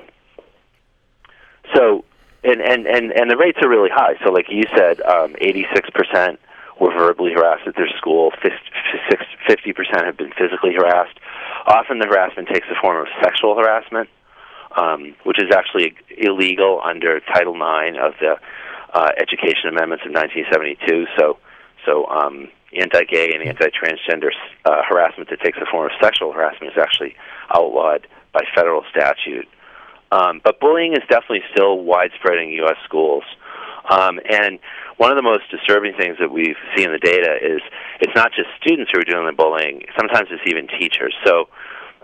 so 1.74 2.04
and, 2.44 2.60
and 2.60 2.86
and 2.86 3.10
and 3.12 3.30
the 3.30 3.36
rates 3.36 3.58
are 3.62 3.68
really 3.68 3.90
high. 3.92 4.14
So, 4.24 4.30
like 4.30 4.46
you 4.50 4.64
said, 4.76 5.00
um, 5.02 5.34
86% 5.40 6.36
were 6.80 6.92
verbally 6.92 7.32
harassed 7.32 7.66
at 7.66 7.74
their 7.76 7.88
school. 7.96 8.32
50 9.48 9.72
percent 9.72 10.04
have 10.04 10.16
been 10.16 10.32
physically 10.36 10.74
harassed. 10.74 11.18
Often, 11.66 11.98
the 12.00 12.06
harassment 12.06 12.48
takes 12.48 12.68
the 12.68 12.76
form 12.80 13.00
of 13.00 13.08
sexual 13.22 13.56
harassment, 13.56 14.08
um, 14.76 15.14
which 15.24 15.42
is 15.42 15.50
actually 15.54 15.94
illegal 16.18 16.80
under 16.84 17.20
Title 17.20 17.54
IX 17.54 17.96
of 17.98 18.12
the 18.20 18.36
uh, 18.92 19.10
Education 19.16 19.70
Amendments 19.70 20.04
of 20.04 20.12
1972. 20.12 21.06
So, 21.18 21.38
so 21.86 22.06
um, 22.06 22.48
anti-gay 22.80 23.32
and 23.34 23.48
anti-transgender 23.48 24.30
uh, 24.64 24.82
harassment 24.88 25.30
that 25.30 25.40
takes 25.40 25.58
the 25.58 25.66
form 25.70 25.86
of 25.86 25.92
sexual 26.02 26.32
harassment 26.32 26.72
is 26.72 26.78
actually 26.80 27.14
outlawed 27.54 28.06
by 28.32 28.42
federal 28.54 28.82
statute. 28.90 29.48
Um, 30.12 30.40
but 30.44 30.60
bullying 30.60 30.92
is 30.92 31.02
definitely 31.08 31.42
still 31.52 31.78
widespread 31.78 32.38
in 32.38 32.48
U.S. 32.64 32.76
schools. 32.84 33.24
Um, 33.90 34.20
and 34.30 34.58
one 34.96 35.10
of 35.10 35.16
the 35.16 35.22
most 35.22 35.50
disturbing 35.50 35.94
things 35.98 36.16
that 36.20 36.30
we 36.30 36.54
see 36.74 36.84
in 36.84 36.92
the 36.92 36.98
data 36.98 37.36
is 37.42 37.60
it's 38.00 38.14
not 38.14 38.32
just 38.32 38.48
students 38.60 38.90
who 38.92 39.00
are 39.00 39.04
doing 39.04 39.26
the 39.26 39.32
bullying. 39.32 39.82
Sometimes 39.98 40.28
it's 40.30 40.42
even 40.46 40.68
teachers. 40.68 41.14
So 41.24 41.48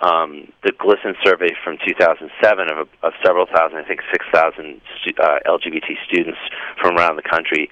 um, 0.02 0.50
the 0.64 0.72
GLSEN 0.72 1.14
survey 1.24 1.54
from 1.62 1.78
2007 1.86 2.72
of, 2.72 2.88
of 3.02 3.12
several 3.24 3.46
thousand, 3.46 3.78
I 3.78 3.84
think 3.84 4.00
6,000 4.10 4.80
stu- 5.00 5.22
uh, 5.22 5.38
LGBT 5.46 5.96
students 6.08 6.38
from 6.80 6.96
around 6.96 7.16
the 7.16 7.22
country, 7.22 7.70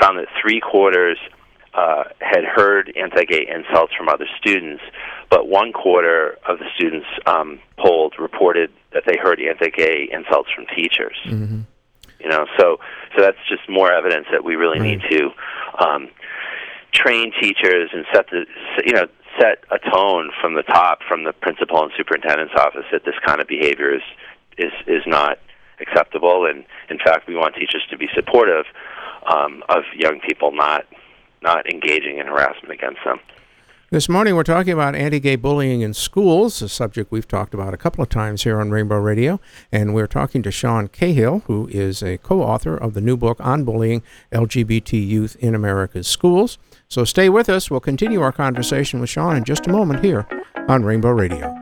found 0.00 0.18
that 0.18 0.28
three 0.40 0.60
quarters 0.60 1.18
uh, 1.74 2.04
had 2.20 2.44
heard 2.44 2.92
anti-gay 2.96 3.46
insults 3.52 3.92
from 3.96 4.08
other 4.08 4.26
students, 4.38 4.82
but 5.30 5.48
one 5.48 5.72
quarter 5.72 6.38
of 6.48 6.58
the 6.58 6.66
students 6.76 7.06
um, 7.26 7.58
polled 7.76 8.14
reported 8.18 8.70
that 8.92 9.02
they 9.06 9.16
heard 9.20 9.40
anti-gay 9.40 10.08
insults 10.12 10.50
from 10.54 10.66
teachers. 10.76 11.16
Mm-hmm. 11.26 11.60
You 12.20 12.28
know, 12.30 12.46
so 12.58 12.78
so 13.14 13.22
that's 13.22 13.38
just 13.48 13.68
more 13.68 13.92
evidence 13.92 14.26
that 14.32 14.44
we 14.44 14.54
really 14.56 14.80
Right. 14.80 14.98
need 14.98 15.02
to 15.10 15.30
um, 15.84 16.08
train 16.92 17.32
teachers 17.40 17.90
and 17.92 18.06
set 18.14 18.26
the 18.30 18.46
you 18.86 18.92
know 18.92 19.06
set 19.40 19.58
a 19.70 19.78
tone 19.90 20.30
from 20.40 20.54
the 20.54 20.62
top, 20.62 21.00
from 21.06 21.24
the 21.24 21.32
principal 21.32 21.82
and 21.82 21.92
superintendent's 21.96 22.54
office, 22.54 22.86
that 22.92 23.04
this 23.04 23.16
kind 23.26 23.40
of 23.40 23.48
behavior 23.48 23.94
is 23.94 24.02
is 24.56 24.72
is 24.86 25.02
not 25.06 25.38
acceptable, 25.80 26.46
and 26.46 26.64
in 26.88 26.98
fact, 26.98 27.26
we 27.26 27.34
want 27.34 27.54
teachers 27.56 27.82
to 27.90 27.98
be 27.98 28.08
supportive 28.14 28.64
um, 29.26 29.62
of 29.68 29.82
young 29.96 30.20
people, 30.20 30.52
not 30.52 30.86
not 31.44 31.70
engaging 31.70 32.18
in 32.18 32.26
harassment 32.26 32.72
against 32.72 33.00
them. 33.04 33.20
This 33.90 34.08
morning, 34.08 34.34
we're 34.34 34.42
talking 34.42 34.72
about 34.72 34.96
anti 34.96 35.20
gay 35.20 35.36
bullying 35.36 35.82
in 35.82 35.94
schools, 35.94 36.60
a 36.62 36.68
subject 36.68 37.12
we've 37.12 37.28
talked 37.28 37.54
about 37.54 37.74
a 37.74 37.76
couple 37.76 38.02
of 38.02 38.08
times 38.08 38.42
here 38.42 38.58
on 38.58 38.72
Rainbow 38.72 38.98
Radio. 38.98 39.38
And 39.70 39.94
we're 39.94 40.08
talking 40.08 40.42
to 40.42 40.50
Sean 40.50 40.88
Cahill, 40.88 41.44
who 41.46 41.68
is 41.68 42.02
a 42.02 42.18
co 42.18 42.42
author 42.42 42.76
of 42.76 42.94
the 42.94 43.00
new 43.00 43.16
book 43.16 43.36
on 43.38 43.62
bullying 43.62 44.02
LGBT 44.32 45.06
youth 45.06 45.36
in 45.38 45.54
America's 45.54 46.08
schools. 46.08 46.58
So 46.88 47.04
stay 47.04 47.28
with 47.28 47.48
us. 47.48 47.70
We'll 47.70 47.78
continue 47.78 48.20
our 48.20 48.32
conversation 48.32 48.98
with 48.98 49.10
Sean 49.10 49.36
in 49.36 49.44
just 49.44 49.68
a 49.68 49.70
moment 49.70 50.04
here 50.04 50.26
on 50.66 50.82
Rainbow 50.82 51.10
Radio. 51.10 51.54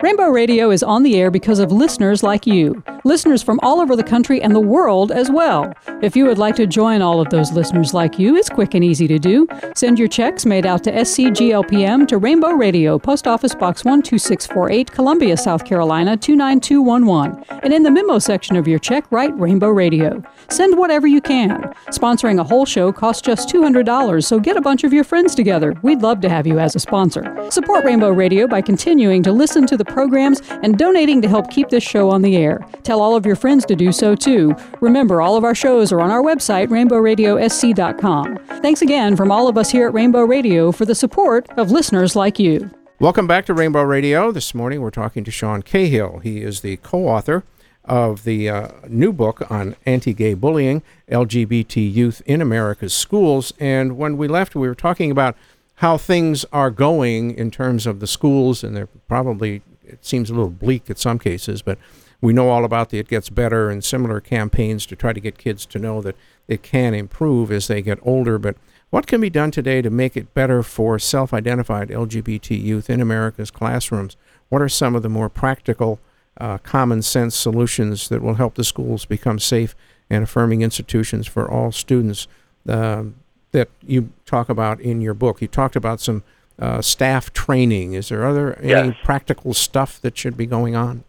Rainbow 0.00 0.28
Radio 0.28 0.70
is 0.70 0.84
on 0.84 1.02
the 1.02 1.16
air 1.16 1.28
because 1.28 1.58
of 1.58 1.72
listeners 1.72 2.22
like 2.22 2.46
you, 2.46 2.84
listeners 3.02 3.42
from 3.42 3.58
all 3.64 3.80
over 3.80 3.96
the 3.96 4.04
country 4.04 4.40
and 4.40 4.54
the 4.54 4.60
world 4.60 5.10
as 5.10 5.28
well. 5.28 5.74
If 6.02 6.14
you 6.14 6.24
would 6.26 6.38
like 6.38 6.54
to 6.54 6.68
join 6.68 7.02
all 7.02 7.20
of 7.20 7.30
those 7.30 7.50
listeners 7.50 7.92
like 7.92 8.16
you, 8.16 8.36
it's 8.36 8.48
quick 8.48 8.74
and 8.74 8.84
easy 8.84 9.08
to 9.08 9.18
do. 9.18 9.48
Send 9.74 9.98
your 9.98 10.06
checks 10.06 10.46
made 10.46 10.66
out 10.66 10.84
to 10.84 10.92
SCGLPM 10.92 12.06
to 12.06 12.18
Rainbow 12.18 12.52
Radio, 12.52 12.96
Post 12.96 13.26
Office 13.26 13.56
Box 13.56 13.82
12648, 13.82 14.92
Columbia, 14.92 15.36
South 15.36 15.64
Carolina 15.64 16.16
29211. 16.16 17.60
And 17.64 17.72
in 17.72 17.82
the 17.82 17.90
memo 17.90 18.20
section 18.20 18.54
of 18.54 18.68
your 18.68 18.78
check, 18.78 19.04
write 19.10 19.36
Rainbow 19.36 19.70
Radio. 19.70 20.22
Send 20.48 20.78
whatever 20.78 21.08
you 21.08 21.20
can. 21.20 21.74
Sponsoring 21.88 22.38
a 22.38 22.44
whole 22.44 22.64
show 22.64 22.92
costs 22.92 23.20
just 23.22 23.48
$200, 23.48 24.24
so 24.24 24.38
get 24.38 24.56
a 24.56 24.60
bunch 24.60 24.84
of 24.84 24.92
your 24.92 25.02
friends 25.02 25.34
together. 25.34 25.74
We'd 25.82 26.02
love 26.02 26.20
to 26.20 26.28
have 26.28 26.46
you 26.46 26.60
as 26.60 26.76
a 26.76 26.78
sponsor. 26.78 27.34
Support 27.50 27.84
Rainbow 27.84 28.10
Radio 28.10 28.46
by 28.46 28.62
continuing 28.62 29.24
to 29.24 29.32
listen 29.32 29.66
to 29.66 29.76
the 29.76 29.87
programs 29.88 30.40
and 30.62 30.78
donating 30.78 31.20
to 31.22 31.28
help 31.28 31.50
keep 31.50 31.68
this 31.68 31.84
show 31.84 32.10
on 32.10 32.22
the 32.22 32.36
air. 32.36 32.64
Tell 32.82 33.00
all 33.00 33.16
of 33.16 33.26
your 33.26 33.36
friends 33.36 33.64
to 33.66 33.76
do 33.76 33.92
so 33.92 34.14
too. 34.14 34.54
Remember, 34.80 35.20
all 35.20 35.36
of 35.36 35.44
our 35.44 35.54
shows 35.54 35.92
are 35.92 36.00
on 36.00 36.10
our 36.10 36.22
website, 36.22 36.68
rainbowradiosc.com. 36.68 38.38
Thanks 38.62 38.82
again 38.82 39.16
from 39.16 39.30
all 39.30 39.48
of 39.48 39.58
us 39.58 39.70
here 39.70 39.88
at 39.88 39.94
Rainbow 39.94 40.22
Radio 40.22 40.72
for 40.72 40.84
the 40.84 40.94
support 40.94 41.48
of 41.56 41.70
listeners 41.70 42.14
like 42.14 42.38
you. 42.38 42.70
Welcome 43.00 43.26
back 43.26 43.46
to 43.46 43.54
Rainbow 43.54 43.82
Radio. 43.82 44.32
This 44.32 44.54
morning, 44.54 44.80
we're 44.80 44.90
talking 44.90 45.22
to 45.22 45.30
Sean 45.30 45.62
Cahill. 45.62 46.18
He 46.18 46.42
is 46.42 46.62
the 46.62 46.78
co 46.78 47.06
author 47.06 47.44
of 47.84 48.24
the 48.24 48.48
uh, 48.48 48.68
new 48.88 49.12
book 49.12 49.50
on 49.50 49.76
anti 49.86 50.12
gay 50.12 50.34
bullying, 50.34 50.82
LGBT 51.10 51.92
youth 51.92 52.22
in 52.26 52.42
America's 52.42 52.92
schools. 52.92 53.52
And 53.58 53.96
when 53.96 54.16
we 54.16 54.28
left, 54.28 54.54
we 54.54 54.68
were 54.68 54.74
talking 54.74 55.10
about 55.10 55.36
how 55.76 55.96
things 55.96 56.44
are 56.52 56.70
going 56.70 57.30
in 57.30 57.50
terms 57.50 57.86
of 57.86 58.00
the 58.00 58.06
schools, 58.06 58.64
and 58.64 58.76
they're 58.76 58.88
probably, 59.06 59.62
it 59.88 60.04
seems 60.04 60.30
a 60.30 60.34
little 60.34 60.50
bleak 60.50 60.88
in 60.88 60.96
some 60.96 61.18
cases, 61.18 61.62
but 61.62 61.78
we 62.20 62.32
know 62.32 62.50
all 62.50 62.64
about 62.64 62.90
the 62.90 62.98
It 62.98 63.08
Gets 63.08 63.30
Better 63.30 63.70
and 63.70 63.84
similar 63.84 64.20
campaigns 64.20 64.86
to 64.86 64.96
try 64.96 65.12
to 65.12 65.20
get 65.20 65.38
kids 65.38 65.64
to 65.66 65.78
know 65.78 66.00
that 66.02 66.16
it 66.48 66.62
can 66.62 66.94
improve 66.94 67.52
as 67.52 67.68
they 67.68 67.80
get 67.80 67.98
older. 68.02 68.38
But 68.38 68.56
what 68.90 69.06
can 69.06 69.20
be 69.20 69.30
done 69.30 69.50
today 69.50 69.82
to 69.82 69.90
make 69.90 70.16
it 70.16 70.34
better 70.34 70.62
for 70.62 70.98
self 70.98 71.32
identified 71.32 71.90
LGBT 71.90 72.60
youth 72.60 72.90
in 72.90 73.00
America's 73.00 73.50
classrooms? 73.50 74.16
What 74.48 74.62
are 74.62 74.68
some 74.68 74.96
of 74.96 75.02
the 75.02 75.08
more 75.08 75.28
practical, 75.28 76.00
uh, 76.40 76.58
common 76.58 77.02
sense 77.02 77.36
solutions 77.36 78.08
that 78.08 78.22
will 78.22 78.34
help 78.34 78.54
the 78.54 78.64
schools 78.64 79.04
become 79.04 79.38
safe 79.38 79.76
and 80.10 80.24
affirming 80.24 80.62
institutions 80.62 81.26
for 81.26 81.48
all 81.48 81.70
students 81.70 82.26
um, 82.66 83.14
that 83.52 83.68
you 83.86 84.10
talk 84.26 84.48
about 84.48 84.80
in 84.80 85.00
your 85.00 85.14
book? 85.14 85.40
You 85.40 85.48
talked 85.48 85.76
about 85.76 86.00
some 86.00 86.24
uh, 86.58 86.82
staff 86.82 87.32
training. 87.32 87.94
Is 87.94 88.08
there 88.08 88.26
other 88.26 88.58
any 88.58 88.88
Yes. 88.88 88.96
practical 89.04 89.54
stuff 89.54 90.00
that 90.00 90.16
should 90.16 90.36
be 90.36 90.46
going 90.46 90.74
on? 90.76 91.04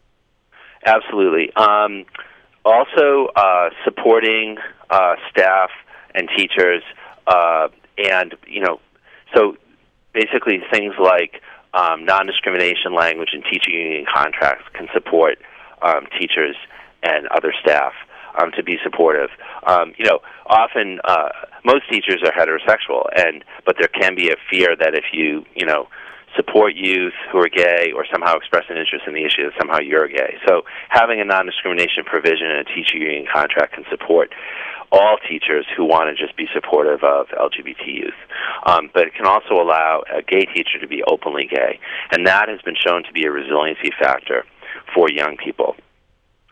Absolutely. 0.86 1.52
Um, 1.56 2.06
also, 2.66 3.28
uh, 3.36 3.70
supporting 3.84 4.58
uh, 4.90 5.16
staff 5.30 5.70
and 6.16 6.30
teachers, 6.38 6.84
uh, 7.28 7.68
and 7.98 8.36
you 8.48 8.62
know, 8.62 8.80
so 9.36 9.56
basically 10.14 10.62
things 10.72 10.94
like 11.00 11.42
um, 11.74 12.06
non-discrimination 12.06 12.94
language 12.94 13.30
and 13.34 13.44
teaching 13.44 13.74
union 13.74 14.06
contracts 14.12 14.66
can 14.74 14.88
support 14.94 15.38
um, 15.82 16.08
teachers 16.20 16.56
and 17.04 17.28
other 17.28 17.54
staff 17.62 17.94
um, 18.42 18.52
to 18.56 18.64
be 18.64 18.78
supportive. 18.84 19.30
Um, 19.66 19.94
you 19.98 20.06
know, 20.06 20.20
often 20.46 21.00
uh, 21.04 21.30
most 21.66 21.90
teachers 21.90 22.22
are 22.26 22.32
heterosexual, 22.32 23.08
and 23.16 23.44
but 23.66 23.76
there 23.80 23.90
can 23.90 24.16
be 24.16 24.30
a 24.30 24.36
fear 24.50 24.76
that 24.76 24.94
if 24.94 25.06
you 25.14 25.46
you 25.56 25.66
know 25.66 25.88
support 26.36 26.76
youth 26.76 27.14
who 27.32 27.40
are 27.40 27.50
gay 27.50 27.92
or 27.96 28.06
somehow 28.12 28.38
express 28.38 28.64
an 28.70 28.78
interest 28.78 29.06
in 29.08 29.14
the 29.14 29.26
issue 29.26 29.44
that 29.44 29.54
somehow 29.58 29.80
you're 29.80 30.08
gay. 30.08 30.38
So 30.48 30.62
having 30.90 31.20
a 31.20 31.26
non-discrimination 31.26 32.06
provision 32.06 32.48
in 32.48 32.58
a 32.58 32.64
teacher 32.64 32.98
union 32.98 33.26
contract 33.32 33.74
can 33.74 33.84
support 33.90 34.30
all 34.92 35.18
teachers 35.30 35.66
who 35.76 35.86
want 35.86 36.10
to 36.10 36.16
just 36.16 36.36
be 36.38 36.48
supportive 36.54 37.04
of 37.04 37.28
LGBT 37.28 37.86
youth. 37.86 38.20
Um, 38.66 38.90
but 38.94 39.04
it 39.08 39.14
can 39.14 39.26
also 39.26 39.54
allow 39.56 40.04
a 40.12 40.22
gay 40.22 40.46
teacher 40.46 40.80
to 40.82 40.88
be 40.88 41.04
openly 41.04 41.48
gay, 41.50 41.80
and 42.12 42.26
that 42.28 42.50
has 42.50 42.62
been 42.62 42.76
shown 42.76 43.04
to 43.04 43.14
be 43.14 43.26
a 43.26 43.32
resiliency 43.32 43.92
factor 44.00 44.46
for 44.94 45.10
young 45.10 45.38
people. 45.38 45.76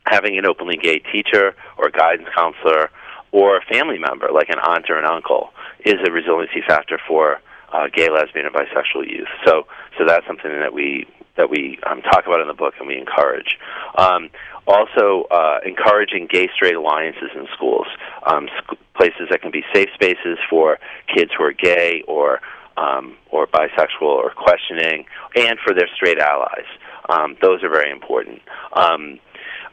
Having 0.10 0.38
an 0.38 0.46
openly 0.46 0.78
gay 0.78 1.00
teacher 1.00 1.56
or 1.78 1.90
guidance 1.90 2.30
counselor 2.36 2.90
or 3.32 3.58
a 3.58 3.62
family 3.62 3.98
member, 4.00 4.30
like 4.34 4.50
an 4.50 4.60
aunt 4.60 4.90
or 4.90 4.98
an 4.98 5.06
uncle, 5.06 5.50
is 5.86 5.96
a 6.06 6.12
resiliency 6.12 6.62
factor 6.66 7.00
for 7.08 7.42
uh, 7.74 7.88
gay, 7.94 8.10
lesbian, 8.10 8.46
and 8.46 8.56
bisexual 8.56 9.10
youth. 9.10 9.28
So, 9.46 9.68
so 9.98 10.06
that's 10.06 10.26
something 10.26 10.52
that 10.52 10.74
we 10.74 11.06
that 11.36 11.50
we 11.52 11.78
um, 11.90 12.02
talk 12.02 12.26
about 12.26 12.42
in 12.42 12.48
the 12.48 12.54
book 12.54 12.74
and 12.80 12.88
we 12.88 12.98
encourage. 12.98 13.58
Um, 13.96 14.30
also, 14.66 15.28
uh, 15.30 15.60
encouraging 15.66 16.28
gay 16.30 16.50
straight 16.54 16.76
alliances 16.76 17.30
in 17.36 17.48
schools, 17.56 17.86
um, 18.26 18.50
sc- 18.58 18.78
places 18.96 19.28
that 19.30 19.42
can 19.42 19.52
be 19.52 19.64
safe 19.74 19.88
spaces 19.94 20.40
for 20.50 20.80
kids 21.14 21.32
who 21.38 21.44
are 21.44 21.54
gay 21.54 22.04
or 22.08 22.42
um, 22.76 23.16
or 23.32 23.48
bisexual 23.48 24.02
or 24.02 24.32
questioning, 24.32 25.06
and 25.36 25.58
for 25.64 25.74
their 25.74 25.88
straight 25.96 26.20
allies. 26.20 26.66
Um, 27.10 27.38
those 27.42 27.64
are 27.64 27.70
very 27.70 27.92
important. 27.92 28.42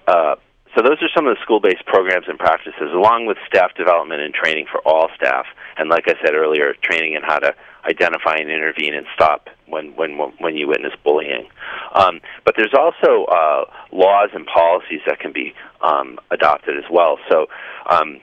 Uh, 0.06 0.37
so 0.76 0.82
those 0.82 0.99
are 1.02 1.08
some 1.14 1.26
of 1.26 1.37
the 1.37 1.40
school-based 1.42 1.87
programs 1.87 2.26
and 2.28 2.38
practices, 2.38 2.90
along 2.92 3.26
with 3.26 3.38
staff 3.46 3.75
development 3.76 4.23
and 4.23 4.34
training 4.34 4.66
for 4.70 4.80
all 4.80 5.08
staff. 5.14 5.46
And 5.78 5.88
like 5.88 6.04
I 6.08 6.14
said 6.25 6.34
earlier, 6.34 6.75
training 6.82 7.14
in 7.14 7.23
how 7.23 7.38
to 7.38 7.54
identify 7.88 8.34
and 8.34 8.50
intervene 8.50 8.94
and 8.94 9.06
stop 9.14 9.49
when 9.66 9.94
when 9.94 10.18
when 10.38 10.56
you 10.56 10.66
witness 10.66 10.92
bullying. 11.04 11.46
Um, 11.94 12.20
but 12.44 12.54
there's 12.56 12.75
also 12.75 13.25
uh, 13.26 13.64
laws 13.92 14.30
and 14.34 14.46
policies 14.46 15.00
that 15.06 15.20
can 15.20 15.32
be 15.32 15.54
um, 15.80 16.18
adopted 16.30 16.76
as 16.76 16.90
well. 16.90 17.18
So. 17.30 17.46
Um, 17.88 18.20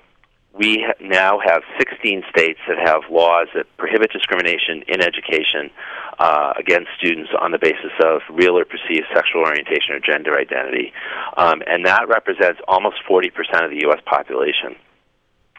we 0.53 0.85
now 0.99 1.39
have 1.39 1.61
16 1.79 2.23
states 2.29 2.59
that 2.67 2.77
have 2.77 3.01
laws 3.09 3.47
that 3.55 3.65
prohibit 3.77 4.11
discrimination 4.11 4.83
in 4.87 5.01
education 5.01 5.71
uh, 6.19 6.53
against 6.57 6.89
students 6.97 7.31
on 7.39 7.51
the 7.51 7.57
basis 7.57 7.91
of 8.03 8.21
real 8.29 8.57
or 8.57 8.65
perceived 8.65 9.05
sexual 9.15 9.41
orientation 9.41 9.95
or 9.95 9.99
gender 9.99 10.37
identity. 10.37 10.91
Um, 11.37 11.61
and 11.67 11.85
that 11.85 12.07
represents 12.07 12.59
almost 12.67 12.97
40% 13.09 13.31
of 13.63 13.71
the 13.71 13.79
U.S. 13.87 14.01
population. 14.05 14.75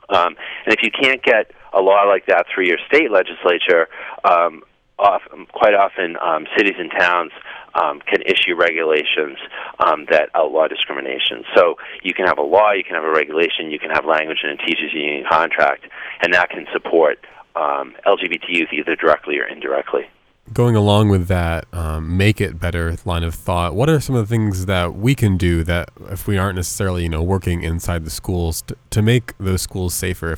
Um, 0.08 0.36
and 0.66 0.74
if 0.74 0.82
you 0.82 0.90
can't 0.90 1.22
get 1.22 1.50
a 1.72 1.80
law 1.80 2.02
like 2.04 2.26
that 2.26 2.46
through 2.54 2.66
your 2.66 2.78
state 2.86 3.10
legislature, 3.10 3.88
um, 4.24 4.62
often, 4.98 5.46
quite 5.46 5.74
often 5.74 6.16
um, 6.22 6.46
cities 6.56 6.74
and 6.78 6.90
towns 6.90 7.32
um, 7.74 8.00
can 8.00 8.22
issue 8.22 8.54
regulations 8.54 9.38
um, 9.78 10.06
that 10.10 10.30
outlaw 10.34 10.68
discrimination. 10.68 11.44
So 11.56 11.76
you 12.02 12.14
can 12.14 12.26
have 12.26 12.38
a 12.38 12.42
law, 12.42 12.72
you 12.72 12.84
can 12.84 12.94
have 12.94 13.04
a 13.04 13.10
regulation, 13.10 13.70
you 13.70 13.78
can 13.78 13.90
have 13.90 14.04
language 14.04 14.38
in 14.44 14.50
a 14.50 14.56
teachers 14.56 14.92
union 14.92 15.24
contract, 15.30 15.84
and 16.22 16.32
that 16.34 16.50
can 16.50 16.66
support 16.72 17.18
um, 17.56 17.94
LGBT 18.06 18.48
youth 18.48 18.68
either 18.72 18.96
directly 18.96 19.38
or 19.38 19.46
indirectly. 19.46 20.02
Going 20.52 20.74
along 20.74 21.08
with 21.08 21.28
that, 21.28 21.66
um, 21.72 22.16
make 22.16 22.40
it 22.40 22.58
better 22.58 22.96
line 23.04 23.22
of 23.22 23.34
thought. 23.34 23.74
What 23.74 23.88
are 23.88 24.00
some 24.00 24.16
of 24.16 24.28
the 24.28 24.34
things 24.34 24.66
that 24.66 24.94
we 24.94 25.14
can 25.14 25.36
do 25.36 25.62
that, 25.64 25.90
if 26.10 26.26
we 26.26 26.36
aren't 26.36 26.56
necessarily, 26.56 27.04
you 27.04 27.08
know, 27.08 27.22
working 27.22 27.62
inside 27.62 28.04
the 28.04 28.10
schools, 28.10 28.62
to, 28.62 28.76
to 28.90 29.02
make 29.02 29.36
those 29.38 29.62
schools 29.62 29.94
safer? 29.94 30.36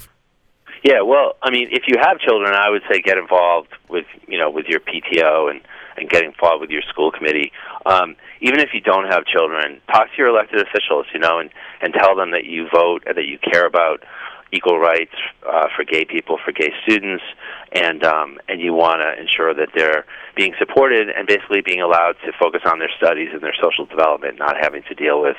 Yeah, 0.84 1.00
well, 1.00 1.36
I 1.42 1.50
mean, 1.50 1.68
if 1.72 1.84
you 1.88 1.96
have 1.98 2.18
children, 2.18 2.52
I 2.52 2.68
would 2.68 2.82
say 2.92 3.00
get 3.00 3.16
involved 3.16 3.70
with 3.88 4.04
you 4.28 4.38
know 4.38 4.50
with 4.50 4.66
your 4.66 4.80
PTO 4.80 5.50
and 5.50 5.62
and 5.96 6.10
get 6.10 6.24
involved 6.24 6.60
with 6.60 6.70
your 6.70 6.82
school 6.82 7.10
committee. 7.10 7.52
Um, 7.86 8.16
even 8.42 8.60
if 8.60 8.70
you 8.74 8.82
don't 8.82 9.06
have 9.10 9.24
children, 9.24 9.80
talk 9.90 10.08
to 10.10 10.16
your 10.18 10.28
elected 10.28 10.60
officials, 10.60 11.06
you 11.14 11.20
know, 11.20 11.38
and 11.38 11.48
and 11.80 11.94
tell 11.94 12.14
them 12.14 12.32
that 12.32 12.44
you 12.44 12.68
vote 12.70 13.04
and 13.06 13.16
that 13.16 13.24
you 13.24 13.38
care 13.38 13.66
about 13.66 14.04
equal 14.52 14.78
rights 14.78 15.14
uh, 15.48 15.68
for 15.74 15.84
gay 15.84 16.04
people, 16.04 16.38
for 16.44 16.52
gay 16.52 16.70
students, 16.82 17.24
and 17.72 18.04
um, 18.04 18.38
and 18.48 18.60
you 18.60 18.74
want 18.74 19.00
to 19.00 19.18
ensure 19.18 19.54
that 19.54 19.70
they're 19.74 20.04
being 20.36 20.52
supported 20.58 21.08
and 21.08 21.26
basically 21.26 21.62
being 21.62 21.80
allowed 21.80 22.16
to 22.26 22.32
focus 22.38 22.60
on 22.66 22.78
their 22.78 22.92
studies 22.94 23.30
and 23.32 23.40
their 23.40 23.56
social 23.56 23.86
development, 23.86 24.38
not 24.38 24.56
having 24.60 24.82
to 24.82 24.94
deal 24.94 25.22
with 25.22 25.36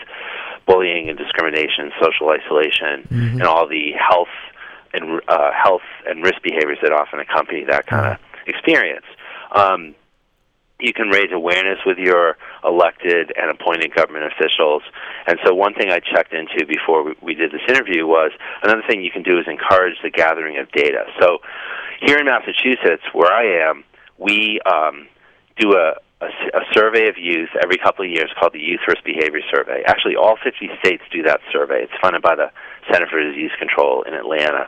bullying 0.65 1.07
and 1.07 1.19
discrimination, 1.19 1.91
social 2.01 2.29
isolation, 2.29 3.05
mm-hmm. 3.05 3.37
and 3.37 3.43
all 3.43 3.67
the 3.67 3.91
health 3.93 4.33
and 4.95 5.21
uh, 5.27 5.51
health 5.51 5.85
and 6.07 6.24
risk 6.24 6.41
behaviors 6.41 6.77
that 6.81 6.91
often 6.91 7.20
accompany 7.20 7.63
that 7.65 7.85
kind 7.87 8.13
of 8.13 8.20
experience. 8.48 9.05
Um, 9.51 9.96
you 10.79 10.93
can 10.93 11.07
raise 11.07 11.31
awareness 11.31 11.79
with 11.85 11.98
your 11.98 12.37
elected 12.63 13.31
and 13.39 13.50
appointed 13.50 13.96
government 13.96 14.25
officials. 14.25 14.83
And 15.27 15.39
so, 15.46 15.53
one 15.53 15.74
thing 15.74 15.89
I 15.89 16.00
checked 16.00 16.33
into 16.33 16.65
before 16.65 17.15
we, 17.22 17.33
did 17.33 17.51
this 17.51 17.61
interview 17.70 18.05
was 18.05 18.31
another 18.61 18.83
thing 18.87 19.01
you 19.01 19.11
can 19.11 19.24
do 19.24 19.39
is 19.39 19.46
encourage 19.48 19.96
the 20.03 20.09
gathering 20.09 20.57
of 20.57 20.70
data. 20.72 21.05
So, 21.20 21.39
here 22.01 22.17
in 22.17 22.25
Massachusetts, 22.25 23.03
where 23.13 23.31
I 23.31 23.70
am, 23.70 23.85
we 24.17 24.59
um, 24.65 25.07
do 25.57 25.74
a, 25.74 25.96
a, 26.20 26.27
a 26.27 26.61
survey 26.74 27.07
of 27.07 27.17
youth 27.17 27.50
every 27.63 27.77
couple 27.77 28.03
of 28.03 28.11
years 28.11 28.29
called 28.37 28.51
the 28.51 28.59
Youth 28.59 28.81
Risk 28.87 29.03
Behavior 29.05 29.41
Survey. 29.50 29.83
Actually, 29.87 30.17
all 30.17 30.35
50 30.43 30.70
states 30.79 31.03
do 31.11 31.24
that 31.24 31.39
survey. 31.53 31.83
It's 31.83 31.93
funded 32.01 32.22
by 32.22 32.35
the 32.35 32.51
Center 32.91 33.07
for 33.07 33.22
Disease 33.22 33.51
Control 33.57 34.03
in 34.03 34.13
Atlanta. 34.13 34.67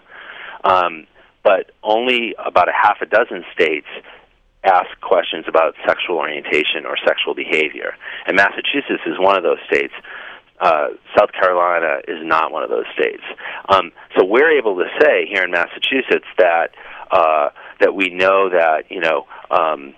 Um, 0.64 1.08
but 1.44 1.72
only 1.84 2.36
about 2.44 2.68
a 2.68 2.74
half 2.74 2.98
a 3.02 3.06
dozen 3.06 3.44
states 3.54 3.88
ask 4.64 4.90
questions 5.02 5.46
about 5.48 5.76
sexual 5.86 6.18
orientation 6.18 6.86
or 6.86 6.98
sexual 7.06 7.34
behavior. 7.34 7.94
And 8.26 8.36
Massachusetts 8.36 9.04
is 9.06 9.18
one 9.18 9.38
of 9.38 9.44
those 9.44 9.60
states. 9.68 9.94
Uh, 10.60 10.88
South 11.18 11.32
Carolina 11.32 12.00
is 12.08 12.18
not 12.26 12.52
one 12.52 12.64
of 12.64 12.70
those 12.70 12.86
states. 12.94 13.24
Um, 13.70 13.92
so 14.18 14.26
we're 14.26 14.58
able 14.58 14.76
to 14.78 14.88
say 15.00 15.28
here 15.28 15.44
in 15.44 15.52
Massachusetts 15.52 16.26
that 16.38 16.72
uh, 17.12 17.50
that 17.80 17.96
we 17.96 18.10
know 18.10 18.50
that 18.50 18.86
you 18.90 19.00
know 19.00 19.28
um, 19.52 19.94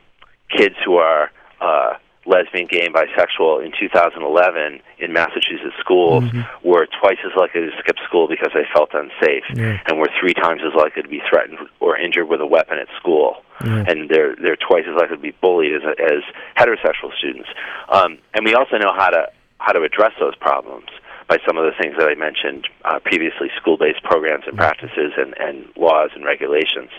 kids 0.55 0.75
who 0.85 0.95
are 0.95 1.31
uh, 1.61 1.93
lesbian, 2.25 2.67
gay, 2.67 2.85
and 2.85 2.93
bisexual 2.93 3.65
in 3.65 3.71
2011 3.79 4.81
in 4.99 5.13
Massachusetts 5.13 5.75
schools 5.79 6.23
mm-hmm. 6.25 6.41
were 6.67 6.87
twice 7.01 7.17
as 7.25 7.31
likely 7.37 7.61
to 7.61 7.71
skip 7.79 7.97
school 8.07 8.27
because 8.27 8.51
they 8.53 8.65
felt 8.73 8.89
unsafe, 8.93 9.43
yeah. 9.55 9.79
and 9.87 9.99
were 9.99 10.09
three 10.19 10.33
times 10.33 10.61
as 10.65 10.73
likely 10.75 11.01
to 11.01 11.07
be 11.07 11.21
threatened 11.29 11.57
or 11.79 11.97
injured 11.97 12.27
with 12.27 12.41
a 12.41 12.45
weapon 12.45 12.77
at 12.77 12.87
school. 12.99 13.37
Yeah. 13.63 13.83
And 13.87 14.09
they're 14.09 14.35
they're 14.35 14.55
twice 14.55 14.85
as 14.87 14.95
likely 14.95 15.17
to 15.17 15.21
be 15.21 15.35
bullied 15.41 15.73
as 15.75 15.81
as 15.99 16.23
heterosexual 16.57 17.15
students. 17.17 17.49
Um, 17.89 18.17
and 18.33 18.45
we 18.45 18.53
also 18.53 18.77
know 18.77 18.93
how 18.95 19.09
to 19.09 19.27
how 19.57 19.73
to 19.73 19.81
address 19.81 20.13
those 20.19 20.35
problems 20.35 20.87
by 21.27 21.37
some 21.45 21.57
of 21.57 21.65
the 21.65 21.75
things 21.79 21.95
that 21.97 22.07
I 22.07 22.15
mentioned 22.15 22.67
uh, 22.85 22.99
previously: 22.99 23.49
school-based 23.57 24.03
programs 24.03 24.45
and 24.47 24.57
practices, 24.57 25.13
and, 25.17 25.35
and 25.39 25.67
laws 25.75 26.11
and 26.15 26.23
regulations. 26.23 26.89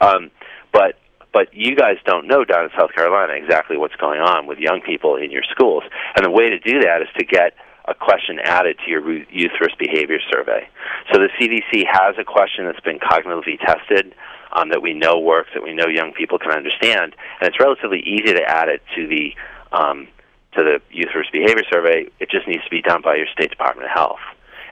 Um, 0.00 0.30
but 0.72 0.96
but 1.36 1.52
you 1.52 1.76
guys 1.76 1.96
don't 2.06 2.26
know 2.26 2.46
down 2.46 2.64
in 2.64 2.70
South 2.78 2.94
Carolina 2.94 3.34
exactly 3.34 3.76
what's 3.76 3.94
going 3.96 4.20
on 4.20 4.46
with 4.46 4.56
young 4.56 4.80
people 4.80 5.16
in 5.16 5.30
your 5.30 5.42
schools. 5.50 5.82
And 6.16 6.24
the 6.24 6.30
way 6.30 6.48
to 6.48 6.58
do 6.58 6.80
that 6.80 7.02
is 7.02 7.08
to 7.18 7.26
get 7.26 7.52
a 7.84 7.92
question 7.92 8.38
added 8.42 8.78
to 8.82 8.90
your 8.90 9.06
youth 9.28 9.52
risk 9.60 9.76
behavior 9.76 10.16
survey. 10.32 10.66
So 11.12 11.20
the 11.20 11.28
CDC 11.36 11.84
has 11.92 12.14
a 12.18 12.24
question 12.24 12.64
that's 12.64 12.80
been 12.80 12.98
cognitively 12.98 13.60
tested 13.60 14.14
um, 14.52 14.70
that 14.70 14.80
we 14.80 14.94
know 14.94 15.18
works, 15.18 15.50
that 15.52 15.62
we 15.62 15.74
know 15.74 15.88
young 15.88 16.14
people 16.14 16.38
can 16.38 16.52
understand, 16.52 17.14
and 17.38 17.46
it's 17.46 17.60
relatively 17.60 18.00
easy 18.00 18.32
to 18.32 18.42
add 18.42 18.70
it 18.70 18.80
to 18.96 19.06
the 19.06 19.34
um, 19.76 20.08
to 20.56 20.64
the 20.64 20.80
youth 20.90 21.12
risk 21.14 21.32
behavior 21.32 21.64
survey. 21.70 22.06
It 22.18 22.30
just 22.30 22.48
needs 22.48 22.64
to 22.64 22.70
be 22.70 22.80
done 22.80 23.02
by 23.02 23.16
your 23.16 23.26
state 23.30 23.50
Department 23.50 23.90
of 23.90 23.92
Health. 23.94 24.24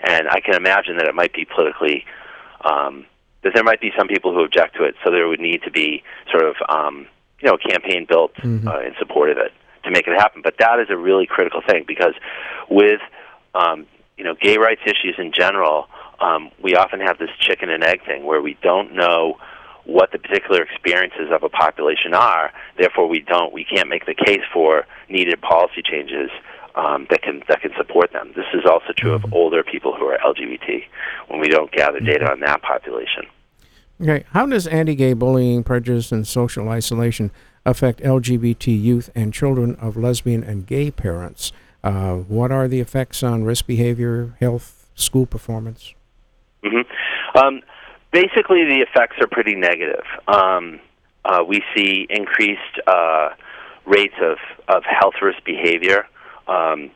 And 0.02 0.28
I 0.30 0.40
can 0.40 0.54
imagine 0.54 0.96
that 0.96 1.08
it 1.08 1.14
might 1.14 1.34
be 1.34 1.44
politically 1.44 2.06
um, 2.64 3.04
that 3.44 3.52
there 3.54 3.62
might 3.62 3.80
be 3.80 3.92
some 3.96 4.08
people 4.08 4.32
who 4.32 4.42
object 4.42 4.74
to 4.76 4.84
it. 4.84 4.96
So 5.04 5.10
there 5.10 5.28
would 5.28 5.40
need 5.40 5.62
to 5.62 5.70
be 5.70 6.02
sort 6.30 6.44
of 6.44 6.56
um, 6.68 7.06
you 7.40 7.48
know 7.48 7.54
a 7.54 7.68
campaign 7.68 8.06
built 8.08 8.34
mm-hmm. 8.36 8.66
uh, 8.66 8.80
in 8.80 8.94
support 8.98 9.30
of 9.30 9.38
it 9.38 9.52
to 9.84 9.90
make 9.90 10.06
it 10.08 10.18
happen. 10.18 10.40
But 10.42 10.56
that 10.58 10.80
is 10.80 10.88
a 10.90 10.96
really 10.96 11.26
critical 11.26 11.60
thing 11.66 11.84
because 11.86 12.14
with 12.68 13.00
um, 13.54 13.86
you 14.16 14.24
know 14.24 14.34
gay 14.40 14.58
rights 14.58 14.82
issues 14.84 15.14
in 15.18 15.32
general, 15.32 15.86
um, 16.20 16.50
we 16.62 16.74
often 16.74 17.00
have 17.00 17.18
this 17.18 17.30
chicken 17.38 17.70
and 17.70 17.84
egg 17.84 18.04
thing 18.04 18.24
where 18.24 18.42
we 18.42 18.56
don't 18.62 18.94
know 18.94 19.38
what 19.84 20.12
the 20.12 20.18
particular 20.18 20.62
experiences 20.62 21.30
of 21.30 21.42
a 21.42 21.48
population 21.48 22.14
are. 22.14 22.50
Therefore, 22.78 23.06
we 23.06 23.20
don't 23.20 23.52
we 23.52 23.64
can't 23.64 23.88
make 23.88 24.06
the 24.06 24.14
case 24.14 24.42
for 24.52 24.86
needed 25.08 25.40
policy 25.42 25.82
changes 25.84 26.30
um, 26.74 27.06
that 27.10 27.22
can 27.22 27.42
that 27.48 27.60
can 27.60 27.72
support 27.76 28.12
them. 28.12 28.32
This 28.34 28.46
is 28.54 28.62
also 28.64 28.92
true 28.96 29.16
mm-hmm. 29.16 29.26
of 29.26 29.34
older 29.34 29.62
people 29.62 29.94
who 29.94 30.06
are 30.06 30.18
LGBT 30.18 30.84
when 31.28 31.40
we 31.40 31.48
don't 31.48 31.70
gather 31.70 32.00
data 32.00 32.30
on 32.30 32.40
that 32.40 32.62
population. 32.62 33.26
Okay, 34.00 34.24
how 34.30 34.46
does 34.46 34.66
anti-gay 34.66 35.12
bullying, 35.12 35.62
prejudice, 35.62 36.10
and 36.10 36.26
social 36.26 36.68
isolation 36.68 37.30
affect 37.64 38.00
LGBT 38.00 38.80
youth 38.80 39.10
and 39.14 39.32
children 39.32 39.76
of 39.76 39.96
lesbian 39.96 40.42
and 40.42 40.66
gay 40.66 40.90
parents? 40.90 41.52
Uh, 41.82 42.14
what 42.14 42.50
are 42.50 42.66
the 42.66 42.80
effects 42.80 43.22
on 43.22 43.44
risk 43.44 43.66
behavior, 43.66 44.34
health, 44.40 44.88
school 44.94 45.26
performance? 45.26 45.94
Mm-hmm. 46.64 47.38
Um, 47.38 47.60
basically, 48.10 48.64
the 48.64 48.84
effects 48.88 49.16
are 49.20 49.28
pretty 49.28 49.54
negative. 49.54 50.04
Um, 50.26 50.80
uh, 51.24 51.44
we 51.46 51.62
see 51.76 52.06
increased 52.10 52.80
uh, 52.86 53.30
rates 53.86 54.14
of, 54.20 54.38
of 54.68 54.82
health 54.84 55.14
risk 55.22 55.44
behavior, 55.44 56.06
um, 56.48 56.90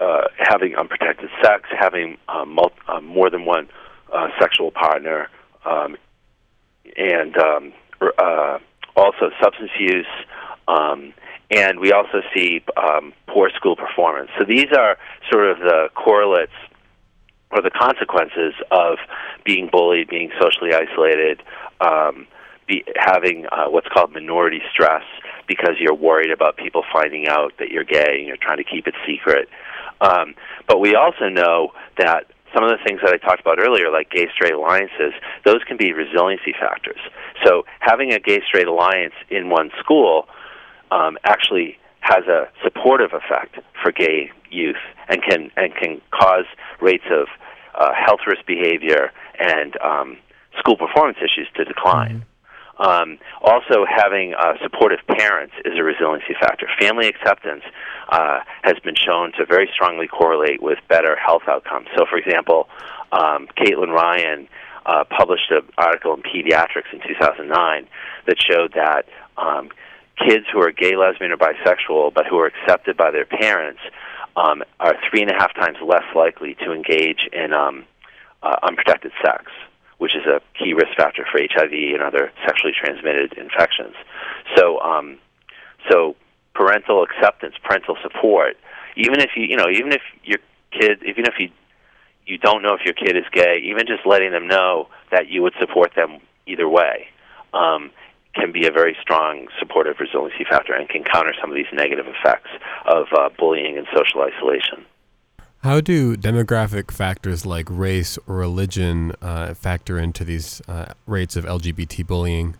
uh, 0.00 0.22
having 0.38 0.74
unprotected 0.76 1.30
sex, 1.42 1.68
having 1.78 2.18
uh, 2.28 2.44
mul- 2.44 2.72
uh, 2.88 3.00
more 3.00 3.30
than 3.30 3.44
one 3.44 3.68
sexual 4.38 4.70
partner, 4.70 5.28
um, 5.64 5.96
and 6.96 7.36
um, 7.36 7.72
uh, 8.18 8.58
also 8.96 9.30
substance 9.40 9.70
use. 9.78 10.06
Um, 10.68 11.12
and 11.50 11.80
we 11.80 11.92
also 11.92 12.22
see 12.34 12.62
um, 12.76 13.12
poor 13.26 13.50
school 13.50 13.76
performance. 13.76 14.30
So 14.38 14.44
these 14.44 14.68
are 14.76 14.96
sort 15.30 15.50
of 15.50 15.58
the 15.58 15.88
correlates 15.94 16.52
or 17.50 17.60
the 17.60 17.70
consequences 17.70 18.54
of 18.70 18.96
being 19.44 19.68
bullied, 19.70 20.08
being 20.08 20.30
socially 20.40 20.72
isolated, 20.72 21.42
um, 21.80 22.26
be, 22.66 22.84
having 22.96 23.46
uh, 23.52 23.66
what's 23.66 23.88
called 23.88 24.12
minority 24.12 24.62
stress 24.72 25.02
because 25.46 25.74
you're 25.78 25.94
worried 25.94 26.30
about 26.30 26.56
people 26.56 26.82
finding 26.92 27.28
out 27.28 27.52
that 27.58 27.70
you're 27.70 27.84
gay 27.84 28.16
and 28.18 28.26
you're 28.26 28.38
trying 28.38 28.56
to 28.56 28.64
keep 28.64 28.86
it 28.86 28.94
secret. 29.06 29.48
Um, 30.00 30.34
but 30.66 30.80
we 30.80 30.94
also 30.94 31.28
know 31.28 31.72
that 31.98 32.26
some 32.54 32.64
of 32.64 32.70
the 32.70 32.78
things 32.84 33.00
that 33.04 33.12
I 33.12 33.18
talked 33.18 33.40
about 33.40 33.58
earlier, 33.58 33.90
like 33.90 34.10
gay 34.10 34.28
straight 34.34 34.54
alliances, 34.54 35.12
those 35.44 35.62
can 35.66 35.76
be 35.76 35.92
resiliency 35.92 36.52
factors. 36.58 37.00
So 37.44 37.64
having 37.80 38.12
a 38.12 38.18
gay 38.18 38.40
straight 38.46 38.66
alliance 38.66 39.14
in 39.30 39.48
one 39.48 39.70
school 39.80 40.28
um, 40.90 41.16
actually 41.24 41.78
has 42.00 42.24
a 42.26 42.48
supportive 42.62 43.12
effect 43.12 43.58
for 43.82 43.92
gay 43.92 44.30
youth 44.50 44.76
and 45.08 45.22
can 45.22 45.50
and 45.56 45.74
can 45.74 46.00
cause 46.10 46.44
rates 46.80 47.04
of 47.10 47.28
uh, 47.74 47.92
health 47.94 48.20
risk 48.26 48.44
behavior 48.46 49.12
and 49.38 49.76
um, 49.80 50.18
school 50.58 50.76
performance 50.76 51.18
issues 51.18 51.48
to 51.56 51.64
decline. 51.64 52.24
Um, 52.78 53.18
also, 53.42 53.84
having 53.88 54.34
uh, 54.34 54.54
supportive 54.62 55.00
parents 55.06 55.54
is 55.64 55.78
a 55.78 55.82
resiliency 55.82 56.34
factor. 56.40 56.66
Family 56.80 57.06
acceptance 57.08 57.62
uh, 58.08 58.40
has 58.62 58.78
been 58.82 58.94
shown 58.94 59.32
to 59.38 59.46
very 59.46 59.68
strongly 59.72 60.08
correlate 60.08 60.62
with 60.62 60.78
better 60.88 61.16
health 61.16 61.42
outcomes. 61.48 61.88
So, 61.96 62.06
for 62.08 62.18
example, 62.18 62.68
um, 63.12 63.46
Caitlin 63.58 63.92
Ryan 63.92 64.48
uh, 64.86 65.04
published 65.04 65.50
an 65.50 65.62
article 65.78 66.14
in 66.14 66.22
Pediatrics 66.22 66.92
in 66.92 67.00
2009 67.06 67.86
that 68.26 68.36
showed 68.42 68.72
that 68.74 69.04
um, 69.36 69.70
kids 70.26 70.46
who 70.52 70.60
are 70.60 70.72
gay, 70.72 70.96
lesbian, 70.96 71.32
or 71.32 71.36
bisexual, 71.36 72.14
but 72.14 72.26
who 72.26 72.38
are 72.38 72.46
accepted 72.46 72.96
by 72.96 73.10
their 73.10 73.26
parents, 73.26 73.80
um, 74.36 74.62
are 74.80 74.94
three 75.10 75.22
and 75.22 75.30
a 75.30 75.34
half 75.34 75.54
times 75.54 75.76
less 75.84 76.04
likely 76.14 76.54
to 76.54 76.72
engage 76.72 77.28
in 77.32 77.52
um, 77.52 77.84
uh, 78.42 78.56
unprotected 78.62 79.12
sex, 79.22 79.44
which 80.02 80.16
is 80.16 80.26
a 80.26 80.40
key 80.58 80.74
risk 80.74 80.96
factor 80.96 81.24
for 81.30 81.38
HIV 81.38 81.70
and 81.70 82.02
other 82.02 82.32
sexually 82.44 82.72
transmitted 82.74 83.34
infections. 83.34 83.94
So, 84.56 84.80
um, 84.80 85.16
so 85.88 86.16
parental 86.56 87.04
acceptance, 87.04 87.54
parental 87.62 87.96
support, 88.02 88.56
even 88.96 89.20
if 89.20 89.30
you, 89.36 89.44
you 89.44 89.56
know, 89.56 89.70
even 89.70 89.92
if 89.92 90.02
your 90.24 90.38
kid, 90.72 91.04
even 91.06 91.26
if 91.26 91.34
you 91.38 91.50
you 92.26 92.36
don't 92.36 92.62
know 92.62 92.74
if 92.74 92.84
your 92.84 92.94
kid 92.94 93.16
is 93.16 93.24
gay, 93.30 93.62
even 93.62 93.86
just 93.86 94.04
letting 94.04 94.32
them 94.32 94.48
know 94.48 94.88
that 95.12 95.28
you 95.28 95.40
would 95.42 95.54
support 95.60 95.92
them 95.94 96.18
either 96.46 96.68
way. 96.68 97.06
Um, 97.54 97.92
can 98.34 98.50
be 98.50 98.66
a 98.66 98.72
very 98.72 98.96
strong 99.00 99.46
supportive 99.58 100.00
resiliency 100.00 100.44
factor 100.48 100.72
and 100.72 100.88
can 100.88 101.04
counter 101.04 101.34
some 101.40 101.50
of 101.50 101.54
these 101.54 101.70
negative 101.72 102.06
effects 102.08 102.48
of 102.86 103.06
uh, 103.16 103.28
bullying 103.38 103.76
and 103.76 103.86
social 103.94 104.22
isolation. 104.22 104.84
How 105.62 105.80
do 105.80 106.16
demographic 106.16 106.90
factors 106.90 107.46
like 107.46 107.68
race 107.70 108.18
or 108.26 108.34
religion 108.34 109.12
uh, 109.22 109.54
factor 109.54 109.96
into 109.96 110.24
these 110.24 110.60
uh, 110.66 110.94
rates 111.06 111.36
of 111.36 111.44
LGBT 111.44 112.04
bullying? 112.04 112.56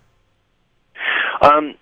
Um, 1.41 1.75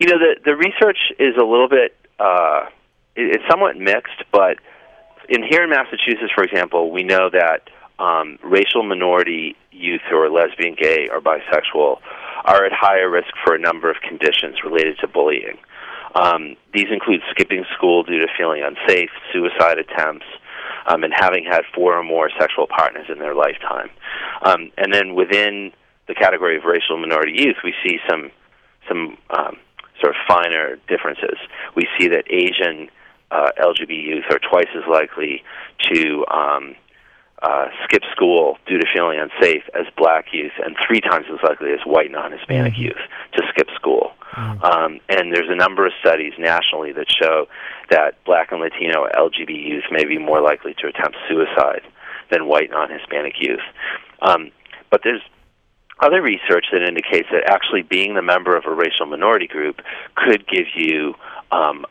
you 0.00 0.08
know, 0.08 0.18
the 0.18 0.34
the 0.44 0.56
research 0.56 0.98
is 1.20 1.36
a 1.36 1.44
little 1.44 1.68
bit 1.68 1.94
uh, 2.18 2.66
it, 3.14 3.36
it's 3.36 3.44
somewhat 3.48 3.76
mixed, 3.76 4.24
but 4.32 4.58
in 5.28 5.44
here 5.48 5.62
in 5.62 5.70
Massachusetts, 5.70 6.32
for 6.34 6.42
example, 6.42 6.90
we 6.90 7.04
know 7.04 7.30
that 7.30 7.70
um, 8.00 8.40
racial 8.42 8.82
minority 8.82 9.56
youth 9.70 10.00
who 10.10 10.16
are 10.16 10.28
lesbian, 10.28 10.74
gay, 10.74 11.08
or 11.08 11.20
bisexual 11.20 11.98
are 12.44 12.64
at 12.64 12.72
higher 12.72 13.08
risk 13.08 13.30
for 13.44 13.54
a 13.54 13.58
number 13.60 13.88
of 13.88 13.98
conditions 14.06 14.56
related 14.64 14.98
to 14.98 15.06
bullying. 15.06 15.56
Um, 16.16 16.56
these 16.72 16.86
include 16.90 17.22
skipping 17.30 17.64
school 17.76 18.02
due 18.02 18.18
to 18.18 18.26
feeling 18.36 18.62
unsafe, 18.62 19.10
suicide 19.32 19.78
attempts, 19.78 20.26
um, 20.86 21.04
and 21.04 21.12
having 21.16 21.44
had 21.44 21.62
four 21.74 21.96
or 21.96 22.02
more 22.02 22.30
sexual 22.38 22.66
partners 22.66 23.06
in 23.08 23.18
their 23.18 23.34
lifetime. 23.34 23.90
Um, 24.42 24.70
and 24.76 24.92
then 24.92 25.14
within 25.14 25.72
the 26.08 26.14
category 26.14 26.56
of 26.56 26.64
racial 26.64 26.98
minority 26.98 27.32
youth, 27.36 27.56
we 27.64 27.74
see 27.84 27.98
some 28.08 28.30
some 28.88 29.16
um, 29.30 29.56
sort 30.00 30.14
of 30.14 30.16
finer 30.28 30.76
differences. 30.88 31.38
We 31.74 31.88
see 31.98 32.08
that 32.08 32.24
Asian 32.28 32.90
uh, 33.30 33.50
LGBT 33.58 33.90
youth 33.90 34.24
are 34.30 34.38
twice 34.38 34.68
as 34.76 34.84
likely 34.90 35.42
to 35.92 36.24
um, 36.30 36.76
uh, 37.44 37.66
skip 37.84 38.02
school 38.10 38.56
due 38.66 38.78
to 38.78 38.86
feeling 38.94 39.18
unsafe 39.20 39.64
as 39.74 39.84
black 39.98 40.32
youth, 40.32 40.52
and 40.64 40.76
three 40.86 41.00
times 41.00 41.26
as 41.30 41.38
likely 41.46 41.72
as 41.72 41.80
white 41.84 42.10
non-Hispanic 42.10 42.72
youth 42.78 43.02
to 43.36 43.42
skip 43.50 43.68
school. 43.74 44.12
Um, 44.62 44.98
and 45.08 45.32
there's 45.32 45.50
a 45.50 45.54
number 45.54 45.86
of 45.86 45.92
studies 46.00 46.32
nationally 46.38 46.92
that 46.92 47.06
show 47.08 47.46
that 47.90 48.24
black 48.24 48.50
and 48.50 48.60
Latino 48.60 49.06
LGBT 49.14 49.50
youth 49.50 49.84
may 49.90 50.04
be 50.04 50.18
more 50.18 50.40
likely 50.40 50.74
to 50.80 50.88
attempt 50.88 51.16
suicide 51.28 51.82
than 52.30 52.48
white 52.48 52.70
non-Hispanic 52.70 53.34
youth. 53.38 53.62
Um, 54.22 54.50
but 54.90 55.02
there's 55.04 55.20
other 56.00 56.22
research 56.22 56.66
that 56.72 56.82
indicates 56.82 57.28
that 57.30 57.48
actually 57.48 57.82
being 57.82 58.14
the 58.14 58.22
member 58.22 58.56
of 58.56 58.64
a 58.66 58.74
racial 58.74 59.06
minority 59.06 59.46
group 59.46 59.80
could 60.16 60.46
give 60.48 60.66
you 60.74 61.14
um, 61.52 61.84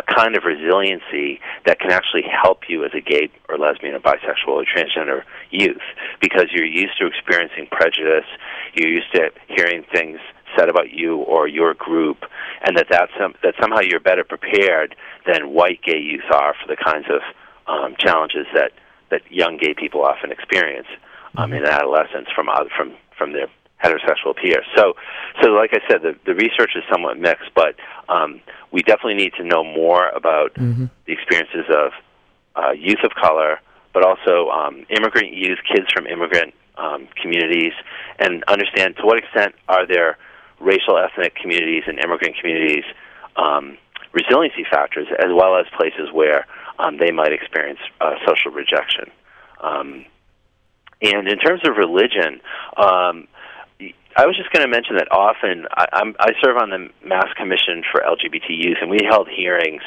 a 0.00 0.14
kind 0.14 0.36
of 0.36 0.44
resiliency 0.44 1.40
that 1.66 1.78
can 1.78 1.90
actually 1.90 2.24
help 2.24 2.68
you 2.68 2.84
as 2.84 2.92
a 2.94 3.00
gay 3.00 3.28
or 3.48 3.58
lesbian 3.58 3.94
or 3.94 4.00
bisexual 4.00 4.48
or 4.48 4.64
transgender 4.64 5.22
youth 5.50 5.82
because 6.20 6.46
you're 6.52 6.64
used 6.64 6.96
to 6.98 7.06
experiencing 7.06 7.66
prejudice, 7.70 8.28
you're 8.74 8.88
used 8.88 9.12
to 9.14 9.30
hearing 9.48 9.84
things 9.92 10.18
said 10.56 10.68
about 10.68 10.90
you 10.90 11.18
or 11.18 11.46
your 11.46 11.74
group, 11.74 12.24
and 12.64 12.76
that 12.76 12.86
that's 12.90 13.12
some, 13.18 13.34
that 13.42 13.54
somehow 13.60 13.80
you're 13.80 14.00
better 14.00 14.24
prepared 14.24 14.96
than 15.26 15.54
white 15.54 15.80
gay 15.82 15.98
youth 15.98 16.26
are 16.32 16.54
for 16.60 16.66
the 16.66 16.76
kinds 16.76 17.06
of 17.08 17.20
um, 17.66 17.94
challenges 17.98 18.46
that 18.54 18.72
that 19.10 19.22
young 19.28 19.56
gay 19.56 19.74
people 19.74 20.04
often 20.04 20.30
experience 20.30 20.86
um, 21.36 21.52
in 21.52 21.64
adolescence 21.64 22.28
from 22.34 22.48
other, 22.48 22.70
from 22.76 22.94
from 23.16 23.32
their 23.32 23.48
heterosexual 23.82 24.36
peers. 24.36 24.66
So, 24.76 24.94
so 25.42 25.50
like 25.50 25.70
I 25.72 25.80
said, 25.88 26.02
the, 26.02 26.16
the 26.26 26.34
research 26.34 26.72
is 26.76 26.84
somewhat 26.90 27.18
mixed, 27.18 27.50
but 27.54 27.74
um, 28.08 28.40
we 28.72 28.82
definitely 28.82 29.14
need 29.14 29.32
to 29.38 29.44
know 29.44 29.64
more 29.64 30.08
about 30.10 30.54
Mm-hmm. 30.54 30.86
the 31.06 31.12
experiences 31.12 31.66
of 31.70 31.92
uh, 32.56 32.72
youth 32.72 33.02
of 33.04 33.12
color, 33.14 33.60
but 33.92 34.04
also 34.04 34.50
um, 34.50 34.84
immigrant 34.90 35.32
youth, 35.32 35.58
kids 35.72 35.86
from 35.92 36.06
immigrant 36.06 36.54
um, 36.76 37.08
communities, 37.20 37.72
and 38.18 38.44
understand 38.44 38.96
to 38.96 39.06
what 39.06 39.18
extent 39.18 39.54
are 39.68 39.86
there 39.86 40.18
racial, 40.60 40.98
ethnic 40.98 41.34
communities 41.34 41.84
and 41.86 41.98
immigrant 41.98 42.36
communities 42.38 42.84
um, 43.36 43.78
resiliency 44.12 44.64
factors, 44.70 45.06
as 45.18 45.30
well 45.32 45.56
as 45.56 45.66
places 45.76 46.12
where 46.12 46.46
um, 46.78 46.98
they 46.98 47.10
might 47.10 47.32
experience 47.32 47.78
uh, 48.00 48.14
social 48.26 48.50
rejection. 48.50 49.10
Um, 49.60 50.04
and 51.02 51.28
in 51.28 51.38
terms 51.38 51.62
of 51.64 51.76
religion, 51.76 52.40
um, 52.76 53.26
I 54.20 54.26
was 54.26 54.36
just 54.36 54.52
going 54.52 54.60
to 54.60 54.68
mention 54.68 54.96
that 54.96 55.08
often 55.10 55.64
I, 55.72 55.86
I'm, 55.94 56.14
I 56.20 56.32
serve 56.44 56.58
on 56.58 56.68
the 56.68 56.90
Mass 57.02 57.32
Commission 57.38 57.82
for 57.90 58.02
LGBT 58.02 58.50
Youth, 58.50 58.76
and 58.82 58.90
we 58.90 58.98
held 59.08 59.30
hearings 59.30 59.80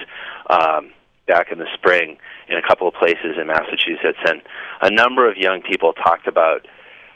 um, 0.49 0.89
back 1.27 1.51
in 1.51 1.59
the 1.59 1.67
spring 1.75 2.17
in 2.49 2.57
a 2.57 2.61
couple 2.67 2.87
of 2.87 2.95
places 2.95 3.37
in 3.39 3.45
Massachusetts, 3.45 4.17
and 4.25 4.41
a 4.81 4.89
number 4.89 5.29
of 5.29 5.37
young 5.37 5.61
people 5.61 5.93
talked 5.93 6.25
about 6.25 6.65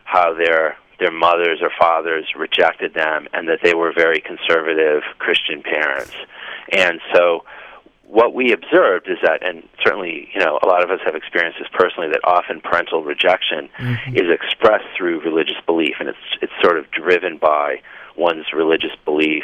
how 0.05 0.35
their 0.35 0.77
their 0.99 1.11
mothers 1.11 1.59
or 1.61 1.71
fathers 1.79 2.25
rejected 2.37 2.93
them, 2.93 3.27
and 3.33 3.47
that 3.47 3.61
they 3.63 3.73
were 3.73 3.91
very 3.97 4.21
conservative 4.21 5.01
Christian 5.17 5.63
parents, 5.63 6.13
and 6.71 7.01
so 7.15 7.45
what 8.07 8.33
we 8.33 8.53
observed 8.53 9.07
is 9.09 9.17
that, 9.21 9.45
and 9.45 9.63
certainly, 9.83 10.29
you 10.33 10.39
know, 10.39 10.57
a 10.63 10.67
lot 10.67 10.81
of 10.83 10.89
us 10.89 10.99
have 11.05 11.13
experienced 11.13 11.59
this 11.59 11.67
personally, 11.73 12.07
that 12.09 12.21
often 12.23 12.61
parental 12.61 13.03
rejection 13.03 13.69
is 14.15 14.29
expressed 14.31 14.85
through 14.97 15.21
religious 15.21 15.57
belief, 15.65 15.95
and 15.99 16.07
it's 16.07 16.17
it's 16.41 16.53
sort 16.61 16.77
of 16.77 16.89
driven 16.91 17.37
by 17.37 17.81
one's 18.15 18.45
religious 18.53 18.95
belief. 19.03 19.43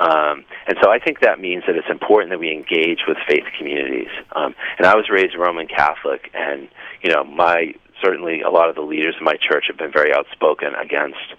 Um, 0.00 0.44
and 0.66 0.76
so 0.82 0.90
I 0.90 0.98
think 0.98 1.20
that 1.20 1.38
means 1.40 1.62
that 1.68 1.76
it's 1.76 1.88
important 1.88 2.30
that 2.30 2.40
we 2.40 2.50
engage 2.50 3.02
with 3.06 3.16
faith 3.28 3.44
communities. 3.56 4.10
Um, 4.34 4.56
and 4.76 4.86
I 4.86 4.96
was 4.96 5.08
raised 5.08 5.36
Roman 5.36 5.68
Catholic, 5.68 6.30
and 6.34 6.68
you 7.02 7.10
know, 7.10 7.22
my 7.22 7.74
certainly 8.02 8.40
a 8.40 8.50
lot 8.50 8.68
of 8.68 8.74
the 8.74 8.82
leaders 8.82 9.14
in 9.18 9.24
my 9.24 9.36
church 9.40 9.66
have 9.68 9.78
been 9.78 9.92
very 9.92 10.12
outspoken 10.12 10.74
against 10.74 11.34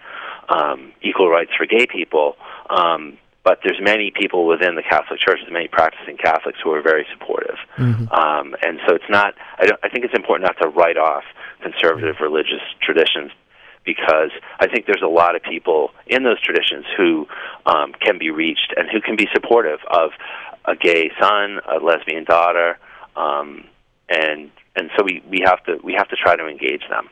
um, 0.48 0.94
equal 1.02 1.30
rights 1.30 1.52
for 1.58 1.66
gay 1.66 1.86
people. 1.86 2.38
Um, 2.70 3.18
but 3.46 3.60
there's 3.64 3.80
many 3.80 4.12
people 4.12 4.48
within 4.48 4.74
the 4.76 4.82
Catholic 4.82 5.20
Church, 5.20 5.38
there's 5.40 5.54
many 5.54 5.68
practicing 5.68 6.18
Catholics 6.18 6.58
who 6.64 6.72
are 6.74 6.82
very 6.82 7.06
supportive. 7.14 7.56
Um, 8.12 8.56
and 8.62 8.80
so 8.88 8.96
it's 8.96 9.10
not, 9.10 9.36
I, 9.60 9.68
don't, 9.68 9.80
I 9.84 9.90
think 9.90 10.04
it's 10.04 10.16
important 10.16 10.50
not 10.50 10.58
to 10.66 10.70
write 10.70 10.98
off 10.98 11.24
conservative 11.62 12.16
religious 12.20 12.62
traditions 12.82 13.32
because 13.86 14.32
I 14.60 14.68
think 14.68 14.88
there's 14.88 15.04
a 15.04 15.08
lot 15.08 15.36
of 15.36 15.44
people 15.44 15.92
in 16.08 16.24
those 16.24 16.42
traditions 16.42 16.86
who 16.98 17.28
um, 17.68 17.94
can 18.02 18.18
be 18.18 18.32
reached 18.32 18.74
and 18.76 18.90
who 18.90 19.00
can 19.00 19.16
be 19.16 19.28
supportive 19.32 19.80
of 19.92 20.10
a 20.66 20.76
gay 20.76 21.12
son, 21.22 21.60
a 21.72 21.78
lesbian 21.78 22.24
daughter, 22.24 22.80
um, 23.16 23.66
and 24.10 24.50
and 24.76 24.90
so 24.98 25.04
we, 25.04 25.24
we 25.30 25.42
have 25.46 25.64
to 25.66 25.78
we 25.84 25.94
have 25.94 26.10
to 26.10 26.16
try 26.16 26.36
to 26.36 26.48
engage 26.48 26.82
them. 26.90 27.10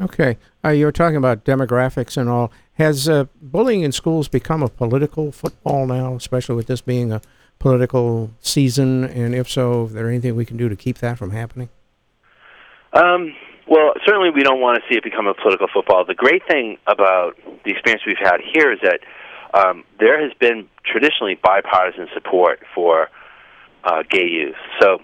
Okay, 0.00 0.36
uh, 0.64 0.70
you 0.70 0.84
were 0.84 0.92
talking 0.92 1.16
about 1.16 1.44
demographics 1.44 2.16
and 2.16 2.28
all. 2.28 2.50
Has 2.74 3.08
uh, 3.08 3.26
bullying 3.40 3.82
in 3.82 3.92
schools 3.92 4.28
become 4.28 4.62
a 4.62 4.68
political 4.68 5.30
football 5.30 5.86
now, 5.86 6.14
especially 6.14 6.56
with 6.56 6.66
this 6.66 6.80
being 6.80 7.12
a 7.12 7.20
political 7.58 8.30
season? 8.40 9.04
And 9.04 9.34
if 9.34 9.48
so, 9.50 9.86
is 9.86 9.92
there 9.92 10.08
anything 10.08 10.36
we 10.36 10.46
can 10.46 10.56
do 10.56 10.68
to 10.68 10.76
keep 10.76 10.98
that 10.98 11.18
from 11.18 11.30
happening? 11.30 11.68
Um, 12.92 13.34
well, 13.68 13.92
certainly 14.06 14.30
we 14.30 14.42
don't 14.42 14.60
want 14.60 14.82
to 14.82 14.88
see 14.88 14.96
it 14.96 15.04
become 15.04 15.26
a 15.26 15.34
political 15.34 15.68
football. 15.72 16.04
The 16.04 16.14
great 16.14 16.42
thing 16.48 16.78
about 16.86 17.36
the 17.64 17.70
experience 17.70 18.02
we've 18.06 18.16
had 18.18 18.40
here 18.52 18.72
is 18.72 18.80
that 18.82 19.00
um, 19.54 19.84
there 19.98 20.22
has 20.22 20.32
been 20.40 20.68
traditionally 20.84 21.38
bipartisan 21.42 22.08
support 22.14 22.60
for 22.74 23.08
uh, 23.84 24.02
gay 24.08 24.26
youth. 24.26 24.56
So 24.80 24.98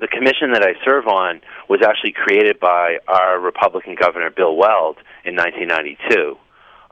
the 0.00 0.08
commission 0.08 0.52
that 0.52 0.62
I 0.62 0.74
serve 0.84 1.06
on 1.06 1.40
was 1.68 1.80
actually 1.84 2.12
created 2.12 2.60
by 2.60 2.98
our 3.08 3.40
Republican 3.40 3.96
governor 3.98 4.30
Bill 4.30 4.56
Weld 4.56 4.98
in 5.24 5.34
1992, 5.34 6.36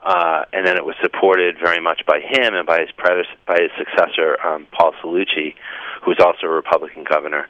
uh, 0.05 0.45
and 0.53 0.67
then 0.67 0.77
it 0.77 0.85
was 0.85 0.95
supported 1.01 1.57
very 1.59 1.81
much 1.81 2.03
by 2.07 2.21
him 2.21 2.55
and 2.55 2.67
by 2.67 2.81
his 2.81 2.90
predecessor, 2.97 3.37
by 3.47 3.59
his 3.61 3.71
successor 3.79 4.38
um, 4.45 4.67
Paul 4.71 4.93
Cellucci, 5.03 5.55
who 6.03 6.11
was 6.11 6.19
also 6.21 6.47
a 6.47 6.51
Republican 6.51 7.05
governor. 7.05 7.49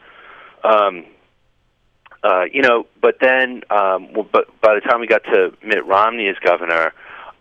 Um, 0.62 1.04
uh, 2.22 2.44
you 2.50 2.62
know, 2.62 2.86
but 3.02 3.16
then, 3.20 3.62
um, 3.70 4.12
well, 4.12 4.26
but 4.30 4.48
by 4.60 4.74
the 4.74 4.80
time 4.80 5.00
we 5.00 5.06
got 5.06 5.24
to 5.24 5.52
Mitt 5.62 5.84
Romney 5.84 6.28
as 6.28 6.36
governor, 6.38 6.92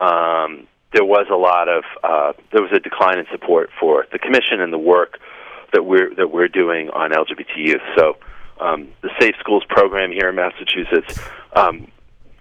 um, 0.02 0.67
there 0.93 1.06
was 1.06 1.28
a 1.32 1.36
lot 1.36 1.69
of 1.69 1.84
uh, 2.04 2.34
there 2.52 2.62
was 2.62 2.71
a 2.73 2.80
decline 2.80 3.19
in 3.19 3.26
support 3.32 3.69
for 3.80 4.06
the 4.12 4.19
commission 4.19 4.62
and 4.62 4.73
the 4.73 4.80
work 4.80 5.19
that 5.73 5.86
we're 5.86 6.13
that 6.15 6.32
we're 6.32 6.47
doing 6.47 6.89
on 6.89 7.12
LGBT 7.12 7.56
youth. 7.56 7.82
So, 7.97 8.17
um, 8.60 8.89
the 9.02 9.10
Safe 9.19 9.36
Schools 9.39 9.63
program 9.69 10.12
here 10.12 10.30
in 10.30 10.36
Massachusetts, 10.36 11.19
um, 11.56 11.88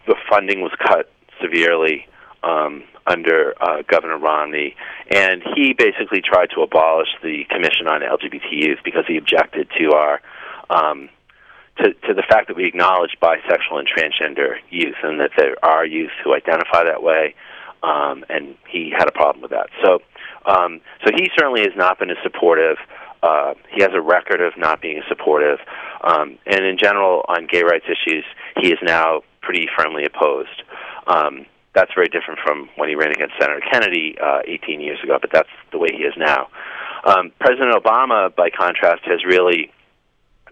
the 0.06 0.16
funding 0.28 0.62
was 0.62 0.72
cut 0.84 1.12
severely 1.40 2.06
um, 2.42 2.84
under 3.06 3.54
uh, 3.60 3.82
Governor 3.88 4.18
Romney, 4.18 4.76
and 5.10 5.42
he 5.54 5.72
basically 5.72 6.20
tried 6.20 6.50
to 6.54 6.62
abolish 6.62 7.08
the 7.22 7.44
Commission 7.50 7.86
on 7.86 8.00
LGBT 8.00 8.50
Youth 8.50 8.78
because 8.84 9.04
he 9.06 9.16
objected 9.16 9.68
to 9.78 9.92
our 9.92 10.20
um, 10.70 11.08
to, 11.78 11.94
to 12.06 12.14
the 12.14 12.22
fact 12.28 12.48
that 12.48 12.56
we 12.56 12.66
acknowledge 12.66 13.16
bisexual 13.20 13.78
and 13.78 13.88
transgender 13.88 14.56
youth, 14.70 14.96
and 15.02 15.20
that 15.20 15.30
there 15.36 15.56
are 15.64 15.86
youth 15.86 16.10
who 16.22 16.34
identify 16.34 16.84
that 16.84 17.02
way, 17.02 17.34
um, 17.82 18.24
and 18.28 18.54
he 18.68 18.92
had 18.96 19.08
a 19.08 19.12
problem 19.12 19.42
with 19.42 19.50
that. 19.50 19.68
So, 19.82 20.00
um, 20.44 20.80
so 21.04 21.12
he 21.16 21.30
certainly 21.36 21.62
has 21.62 21.72
not 21.76 21.98
been 21.98 22.10
as 22.10 22.18
supportive. 22.22 22.76
Uh, 23.22 23.54
he 23.70 23.82
has 23.82 23.92
a 23.94 24.00
record 24.00 24.40
of 24.40 24.52
not 24.58 24.82
being 24.82 25.02
supportive, 25.08 25.58
um, 26.02 26.38
and 26.46 26.64
in 26.64 26.76
general 26.76 27.24
on 27.28 27.46
gay 27.46 27.62
rights 27.62 27.86
issues, 27.86 28.24
he 28.60 28.68
is 28.68 28.78
now 28.82 29.22
pretty 29.40 29.66
firmly 29.76 30.04
opposed. 30.04 30.62
Um, 31.06 31.46
that's 31.74 31.92
very 31.94 32.08
different 32.08 32.40
from 32.44 32.68
when 32.76 32.88
he 32.88 32.94
ran 32.94 33.10
against 33.12 33.34
Senator 33.40 33.60
Kennedy 33.72 34.16
uh, 34.22 34.40
18 34.46 34.80
years 34.80 34.98
ago, 35.02 35.18
but 35.20 35.30
that's 35.32 35.48
the 35.72 35.78
way 35.78 35.88
he 35.90 36.02
is 36.04 36.14
now. 36.16 36.48
Um, 37.04 37.32
President 37.40 37.72
Obama, 37.74 38.34
by 38.34 38.50
contrast, 38.50 39.02
has 39.04 39.24
really 39.24 39.72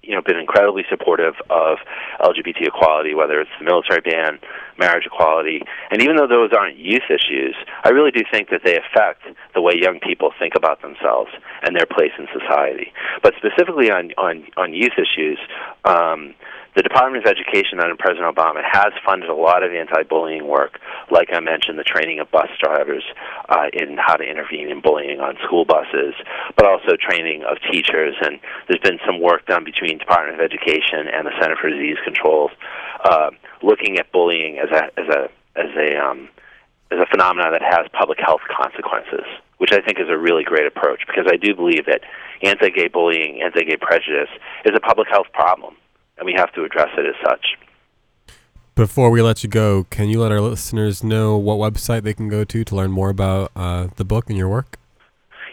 you 0.03 0.15
know, 0.15 0.23
been 0.23 0.39
incredibly 0.39 0.85
supportive 0.89 1.35
of 1.51 1.79
LGBT 2.21 2.69
equality, 2.69 3.15
whether 3.15 3.41
it's 3.41 3.51
the 3.59 3.65
military 3.65 4.01
ban, 4.01 4.39
marriage 4.81 5.05
equality, 5.07 5.61
and 5.91 6.03
even 6.03 6.17
though 6.17 6.27
those 6.27 6.51
aren't 6.57 6.79
youth 6.79 7.07
issues, 7.13 7.55
I 7.85 7.91
really 7.91 8.11
do 8.11 8.25
think 8.33 8.49
that 8.49 8.63
they 8.65 8.77
affect 8.81 9.23
the 9.55 9.61
way 9.61 9.75
young 9.77 10.01
people 10.01 10.33
think 10.39 10.55
about 10.57 10.81
themselves 10.81 11.31
and 11.63 11.77
their 11.77 11.87
place 11.87 12.17
in 12.19 12.27
society. 12.33 12.93
But 13.23 13.35
specifically 13.37 13.93
on 13.93 14.11
on 14.17 14.49
on 14.57 14.73
youth 14.73 14.97
issues, 14.97 15.39
um, 15.85 16.35
the 16.77 16.83
Department 16.83 17.27
of 17.27 17.31
Education 17.31 17.81
under 17.83 17.97
President 17.99 18.31
Obama 18.31 18.63
has 18.63 18.93
funded 19.05 19.29
a 19.29 19.35
lot 19.35 19.65
of 19.65 19.73
anti-bullying 19.73 20.47
work, 20.47 20.79
like 21.11 21.29
I 21.33 21.41
mentioned, 21.41 21.79
the 21.79 21.85
training 21.85 22.21
of 22.21 22.31
bus 22.31 22.49
drivers 22.63 23.03
uh, 23.49 23.67
in 23.73 23.99
how 23.99 24.15
to 24.15 24.23
intervene 24.23 24.71
in 24.71 24.81
bullying 24.81 25.19
on 25.19 25.35
school 25.45 25.65
buses, 25.65 26.15
but 26.55 26.67
also 26.67 26.95
training 26.95 27.43
of 27.43 27.59
teachers. 27.73 28.15
And 28.23 28.39
there's 28.69 28.81
been 28.87 29.03
some 29.05 29.21
work 29.21 29.47
done 29.47 29.65
between 29.65 29.99
Department 29.99 30.39
of 30.39 30.45
Education 30.45 31.11
and 31.11 31.27
the 31.27 31.35
Center 31.43 31.57
for 31.61 31.71
Disease 31.71 31.99
Control, 32.05 32.51
uh, 33.05 33.31
looking 33.63 33.99
at 33.99 34.11
bullying 34.13 34.59
as 34.59 34.71
a 34.71 34.85
as 35.01 35.09
a 35.09 35.29
as 35.57 35.71
a 35.77 35.97
um, 35.97 36.29
as 36.91 36.99
a 36.99 37.07
phenomenon 37.07 37.53
that 37.53 37.63
has 37.63 37.87
public 37.93 38.19
health 38.19 38.41
consequences, 38.51 39.27
which 39.59 39.73
I 39.73 39.81
think 39.81 39.99
is 40.01 40.09
a 40.09 40.19
really 40.19 40.45
great 40.45 40.67
approach 40.67 41.03
because 41.07 41.27
I 41.31 41.37
do 41.37 41.55
believe 41.55 41.87
that 41.87 42.01
anti-gay 42.43 42.89
bullying, 42.89 43.43
anti-gay 43.43 43.77
prejudice 43.77 44.31
is 44.65 44.73
a 44.75 44.81
public 44.81 45.09
health 45.09 45.27
problem 45.33 45.77
and 46.19 46.27
we 46.27 46.35
have 46.37 46.53
to 46.55 46.65
address 46.65 46.89
it 46.99 47.07
as 47.07 47.15
such. 47.25 47.57
Before 48.75 49.11
we 49.11 49.21
let 49.21 49.43
you 49.43 49.49
go, 49.49 49.85
can 49.91 50.09
you 50.09 50.21
let 50.21 50.33
our 50.33 50.41
listeners 50.41 51.05
know 51.05 51.37
what 51.37 51.59
website 51.59 52.03
they 52.03 52.15
can 52.15 52.29
go 52.29 52.45
to 52.45 52.65
to 52.65 52.75
learn 52.75 52.91
more 52.91 53.11
about 53.11 53.53
uh, 53.55 53.89
the 53.97 54.05
book 54.05 54.29
and 54.29 54.39
your 54.39 54.49
work? 54.49 54.79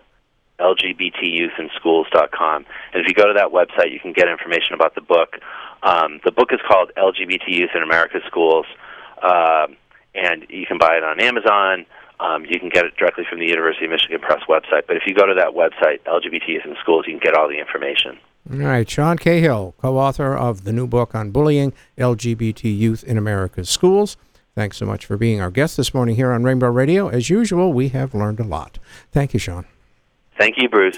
LGBTYouthInSchools.com. 0.60 2.66
And 2.94 3.02
if 3.02 3.08
you 3.08 3.14
go 3.14 3.28
to 3.28 3.34
that 3.34 3.52
website, 3.52 3.92
you 3.92 4.00
can 4.00 4.14
get 4.14 4.28
information 4.28 4.74
about 4.74 4.96
the 4.96 5.02
book. 5.02 5.38
Um, 5.82 6.20
the 6.24 6.32
book 6.32 6.52
is 6.52 6.60
called 6.68 6.92
LGBT 6.96 7.48
Youth 7.48 7.72
in 7.74 7.82
America's 7.82 8.22
Schools. 8.28 8.68
Uh, 9.22 9.68
and 10.14 10.46
you 10.50 10.66
can 10.66 10.78
buy 10.78 10.98
it 10.98 11.04
on 11.04 11.20
Amazon. 11.20 11.86
Um, 12.20 12.46
you 12.46 12.60
can 12.60 12.70
get 12.70 12.86
it 12.86 12.96
directly 12.98 13.26
from 13.28 13.40
the 13.40 13.48
University 13.48 13.86
of 13.86 13.92
Michigan 13.92 14.20
Press 14.20 14.44
website. 14.48 14.86
But 14.88 14.98
if 14.98 15.04
you 15.08 15.16
go 15.16 15.26
to 15.26 15.34
that 15.36 15.56
website, 15.56 16.02
LGBT 16.06 16.48
Youth 16.48 16.66
in 16.66 16.76
Schools, 16.82 17.06
you 17.08 17.18
can 17.18 17.24
get 17.24 17.36
all 17.36 17.48
the 17.48 17.58
information. 17.58 18.20
All 18.50 18.58
right, 18.58 18.90
Sean 18.90 19.18
Cahill, 19.18 19.76
co-author 19.78 20.36
of 20.36 20.64
the 20.64 20.74
new 20.74 20.88
book 20.88 21.14
on 21.14 21.32
bullying, 21.32 21.74
LGBT 21.98 22.76
youth 22.76 23.04
in 23.04 23.18
America's 23.18 23.70
schools. 23.70 24.18
Thanks 24.56 24.78
so 24.78 24.86
much 24.86 25.06
for 25.06 25.16
being 25.16 25.40
our 25.40 25.52
guest 25.52 25.78
this 25.78 25.94
morning 25.94 26.16
here 26.16 26.32
on 26.32 26.44
Rainbow 26.44 26.70
Radio. 26.70 27.08
As 27.08 27.30
usual, 27.30 27.72
we 27.72 27.90
have 27.90 28.14
learned 28.14 28.40
a 28.40 28.44
lot. 28.44 28.80
Thank 29.12 29.34
you, 29.34 29.40
Sean. 29.40 29.66
Thank 30.38 30.56
you, 30.58 30.68
Bruce. 30.68 30.98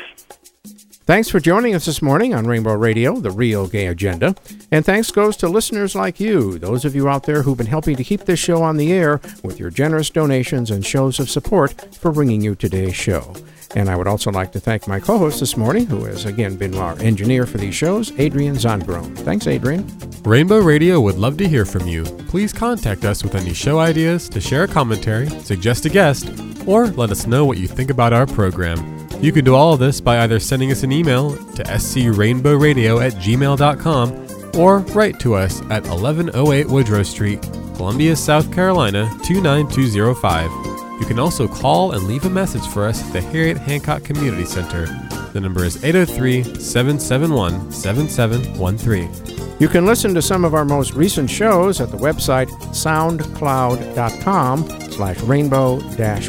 Thanks 1.05 1.27
for 1.27 1.41
joining 1.41 1.75
us 1.75 1.85
this 1.85 2.01
morning 2.01 2.33
on 2.33 2.47
Rainbow 2.47 2.75
Radio, 2.75 3.17
the 3.17 3.29
real 3.29 3.67
gay 3.67 3.87
agenda. 3.87 4.35
And 4.71 4.85
thanks 4.85 5.11
goes 5.11 5.35
to 5.37 5.49
listeners 5.49 5.95
like 5.95 6.17
you, 6.17 6.57
those 6.57 6.85
of 6.85 6.95
you 6.95 7.09
out 7.09 7.23
there 7.23 7.41
who've 7.43 7.57
been 7.57 7.67
helping 7.67 7.97
to 7.97 8.05
keep 8.05 8.21
this 8.21 8.39
show 8.39 8.63
on 8.63 8.77
the 8.77 8.93
air 8.93 9.19
with 9.43 9.59
your 9.59 9.69
generous 9.69 10.09
donations 10.09 10.71
and 10.71 10.85
shows 10.85 11.19
of 11.19 11.29
support 11.29 11.93
for 11.95 12.13
bringing 12.13 12.39
you 12.39 12.55
today's 12.55 12.95
show. 12.95 13.35
And 13.75 13.89
I 13.89 13.97
would 13.97 14.07
also 14.07 14.31
like 14.31 14.53
to 14.53 14.61
thank 14.61 14.87
my 14.87 15.01
co 15.01 15.17
host 15.17 15.41
this 15.41 15.57
morning, 15.57 15.87
who 15.87 16.05
has 16.05 16.23
again 16.23 16.55
been 16.55 16.75
our 16.75 16.97
engineer 16.99 17.45
for 17.45 17.57
these 17.57 17.75
shows, 17.75 18.17
Adrian 18.17 18.55
Zondgrome. 18.55 19.17
Thanks, 19.17 19.45
Adrian. 19.45 19.85
Rainbow 20.23 20.59
Radio 20.59 21.01
would 21.01 21.17
love 21.17 21.35
to 21.39 21.49
hear 21.49 21.65
from 21.65 21.85
you. 21.85 22.05
Please 22.29 22.53
contact 22.53 23.03
us 23.03 23.23
with 23.23 23.35
any 23.35 23.53
show 23.53 23.79
ideas, 23.79 24.29
to 24.29 24.39
share 24.39 24.63
a 24.63 24.67
commentary, 24.69 25.27
suggest 25.41 25.85
a 25.85 25.89
guest, 25.89 26.29
or 26.65 26.87
let 26.87 27.11
us 27.11 27.27
know 27.27 27.43
what 27.43 27.57
you 27.57 27.67
think 27.67 27.89
about 27.89 28.13
our 28.13 28.25
program. 28.25 29.02
You 29.23 29.31
can 29.31 29.45
do 29.45 29.55
all 29.55 29.71
of 29.71 29.79
this 29.79 30.01
by 30.01 30.19
either 30.19 30.37
sending 30.37 30.69
us 30.69 30.83
an 30.83 30.91
email 30.91 31.31
to 31.31 31.63
scrainbowradio 31.63 33.01
at 33.01 33.13
gmail.com 33.13 34.59
or 34.59 34.79
write 34.79 35.17
to 35.21 35.35
us 35.35 35.61
at 35.71 35.87
1108 35.87 36.67
Woodrow 36.67 37.03
Street, 37.03 37.41
Columbia, 37.77 38.17
South 38.17 38.53
Carolina 38.53 39.09
29205. 39.23 40.51
You 40.99 41.05
can 41.07 41.19
also 41.19 41.47
call 41.47 41.93
and 41.93 42.03
leave 42.03 42.25
a 42.25 42.29
message 42.29 42.67
for 42.67 42.85
us 42.85 43.01
at 43.01 43.13
the 43.13 43.21
Harriet 43.21 43.55
Hancock 43.55 44.03
Community 44.03 44.43
Center. 44.43 44.87
The 45.31 45.39
number 45.39 45.63
is 45.63 45.81
803 45.81 46.59
771 46.59 47.71
7713. 47.71 49.57
You 49.57 49.69
can 49.69 49.85
listen 49.85 50.13
to 50.15 50.21
some 50.21 50.43
of 50.43 50.53
our 50.53 50.65
most 50.65 50.95
recent 50.95 51.29
shows 51.29 51.79
at 51.79 51.91
the 51.91 51.97
website 51.97 52.49
soundcloud.com 52.73 54.91
slash 54.91 55.21
rainbow 55.21 55.79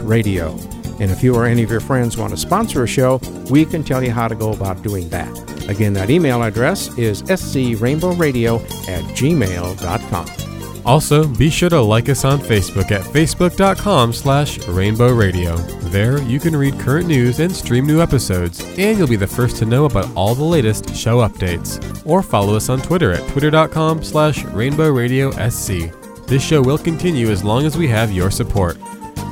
radio. 0.04 0.73
And 1.00 1.10
if 1.10 1.22
you 1.22 1.34
or 1.34 1.46
any 1.46 1.62
of 1.62 1.70
your 1.70 1.80
friends 1.80 2.16
want 2.16 2.32
to 2.32 2.36
sponsor 2.36 2.82
a 2.84 2.86
show, 2.86 3.20
we 3.50 3.64
can 3.64 3.82
tell 3.82 4.02
you 4.02 4.10
how 4.10 4.28
to 4.28 4.34
go 4.34 4.52
about 4.52 4.82
doing 4.82 5.08
that. 5.10 5.30
Again, 5.68 5.92
that 5.94 6.10
email 6.10 6.42
address 6.42 6.96
is 6.98 7.22
scrainbowradio 7.22 8.60
at 8.88 9.04
gmail.com. 9.16 10.44
Also, 10.86 11.26
be 11.26 11.48
sure 11.48 11.70
to 11.70 11.80
like 11.80 12.10
us 12.10 12.24
on 12.24 12.38
Facebook 12.38 12.90
at 12.90 13.00
facebook.com 13.00 14.12
slash 14.12 14.58
rainbow 14.68 15.12
radio. 15.12 15.56
There, 15.56 16.20
you 16.22 16.38
can 16.38 16.54
read 16.54 16.78
current 16.78 17.08
news 17.08 17.40
and 17.40 17.50
stream 17.50 17.86
new 17.86 18.02
episodes, 18.02 18.60
and 18.76 18.98
you'll 18.98 19.08
be 19.08 19.16
the 19.16 19.26
first 19.26 19.56
to 19.58 19.64
know 19.64 19.86
about 19.86 20.14
all 20.14 20.34
the 20.34 20.44
latest 20.44 20.94
show 20.94 21.26
updates. 21.26 21.80
Or 22.06 22.22
follow 22.22 22.54
us 22.54 22.68
on 22.68 22.82
Twitter 22.82 23.12
at 23.12 23.26
twitter.com 23.30 24.02
slash 24.02 24.44
rainbow 24.44 24.90
radio 24.90 25.30
sc. 25.48 25.90
This 26.26 26.44
show 26.44 26.60
will 26.62 26.78
continue 26.78 27.30
as 27.30 27.44
long 27.44 27.64
as 27.64 27.78
we 27.78 27.88
have 27.88 28.12
your 28.12 28.30
support. 28.30 28.76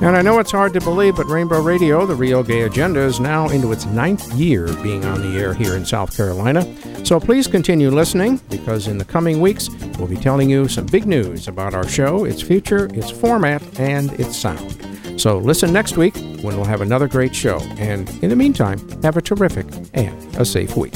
And 0.03 0.17
I 0.17 0.21
know 0.21 0.41
it's 0.41 0.51
hard 0.51 0.73
to 0.73 0.81
believe, 0.81 1.15
but 1.15 1.27
Rainbow 1.27 1.63
Radio, 1.63 2.05
the 2.07 2.17
real 2.17 2.43
gay 2.43 2.63
agenda, 2.63 2.99
is 2.99 3.21
now 3.21 3.49
into 3.51 3.71
its 3.71 3.87
ninth 3.87 4.33
year 4.33 4.67
being 4.83 5.05
on 5.05 5.23
the 5.23 5.39
air 5.39 5.55
here 5.55 5.77
in 5.77 5.87
South 5.87 6.17
Carolina. 6.17 6.67
So 7.07 7.21
please 7.21 7.47
continue 7.47 7.89
listening 7.89 8.41
because 8.51 8.89
in 8.89 8.99
the 8.99 9.05
coming 9.05 9.41
weeks, 9.41 9.71
we'll 9.99 10.09
be 10.09 10.17
telling 10.17 10.51
you 10.51 10.67
some 10.67 10.87
big 10.87 11.07
news 11.07 11.47
about 11.47 11.73
our 11.73 11.87
show, 11.87 12.25
its 12.25 12.43
future, 12.43 12.87
its 12.95 13.13
format, 13.13 13.63
and 13.79 14.13
its 14.19 14.37
sound. 14.37 14.77
So 15.21 15.39
listen 15.39 15.73
next 15.73 15.97
week 15.97 16.17
when 16.43 16.57
we'll 16.57 16.65
have 16.65 16.81
another 16.81 17.07
great 17.07 17.33
show. 17.33 17.61
And 17.79 18.11
in 18.25 18.29
the 18.29 18.37
meantime, 18.37 18.81
have 19.03 19.17
a 19.17 19.23
terrific 19.23 19.67
and 19.95 20.37
a 20.37 20.45
safe 20.45 20.77
week. 20.77 20.95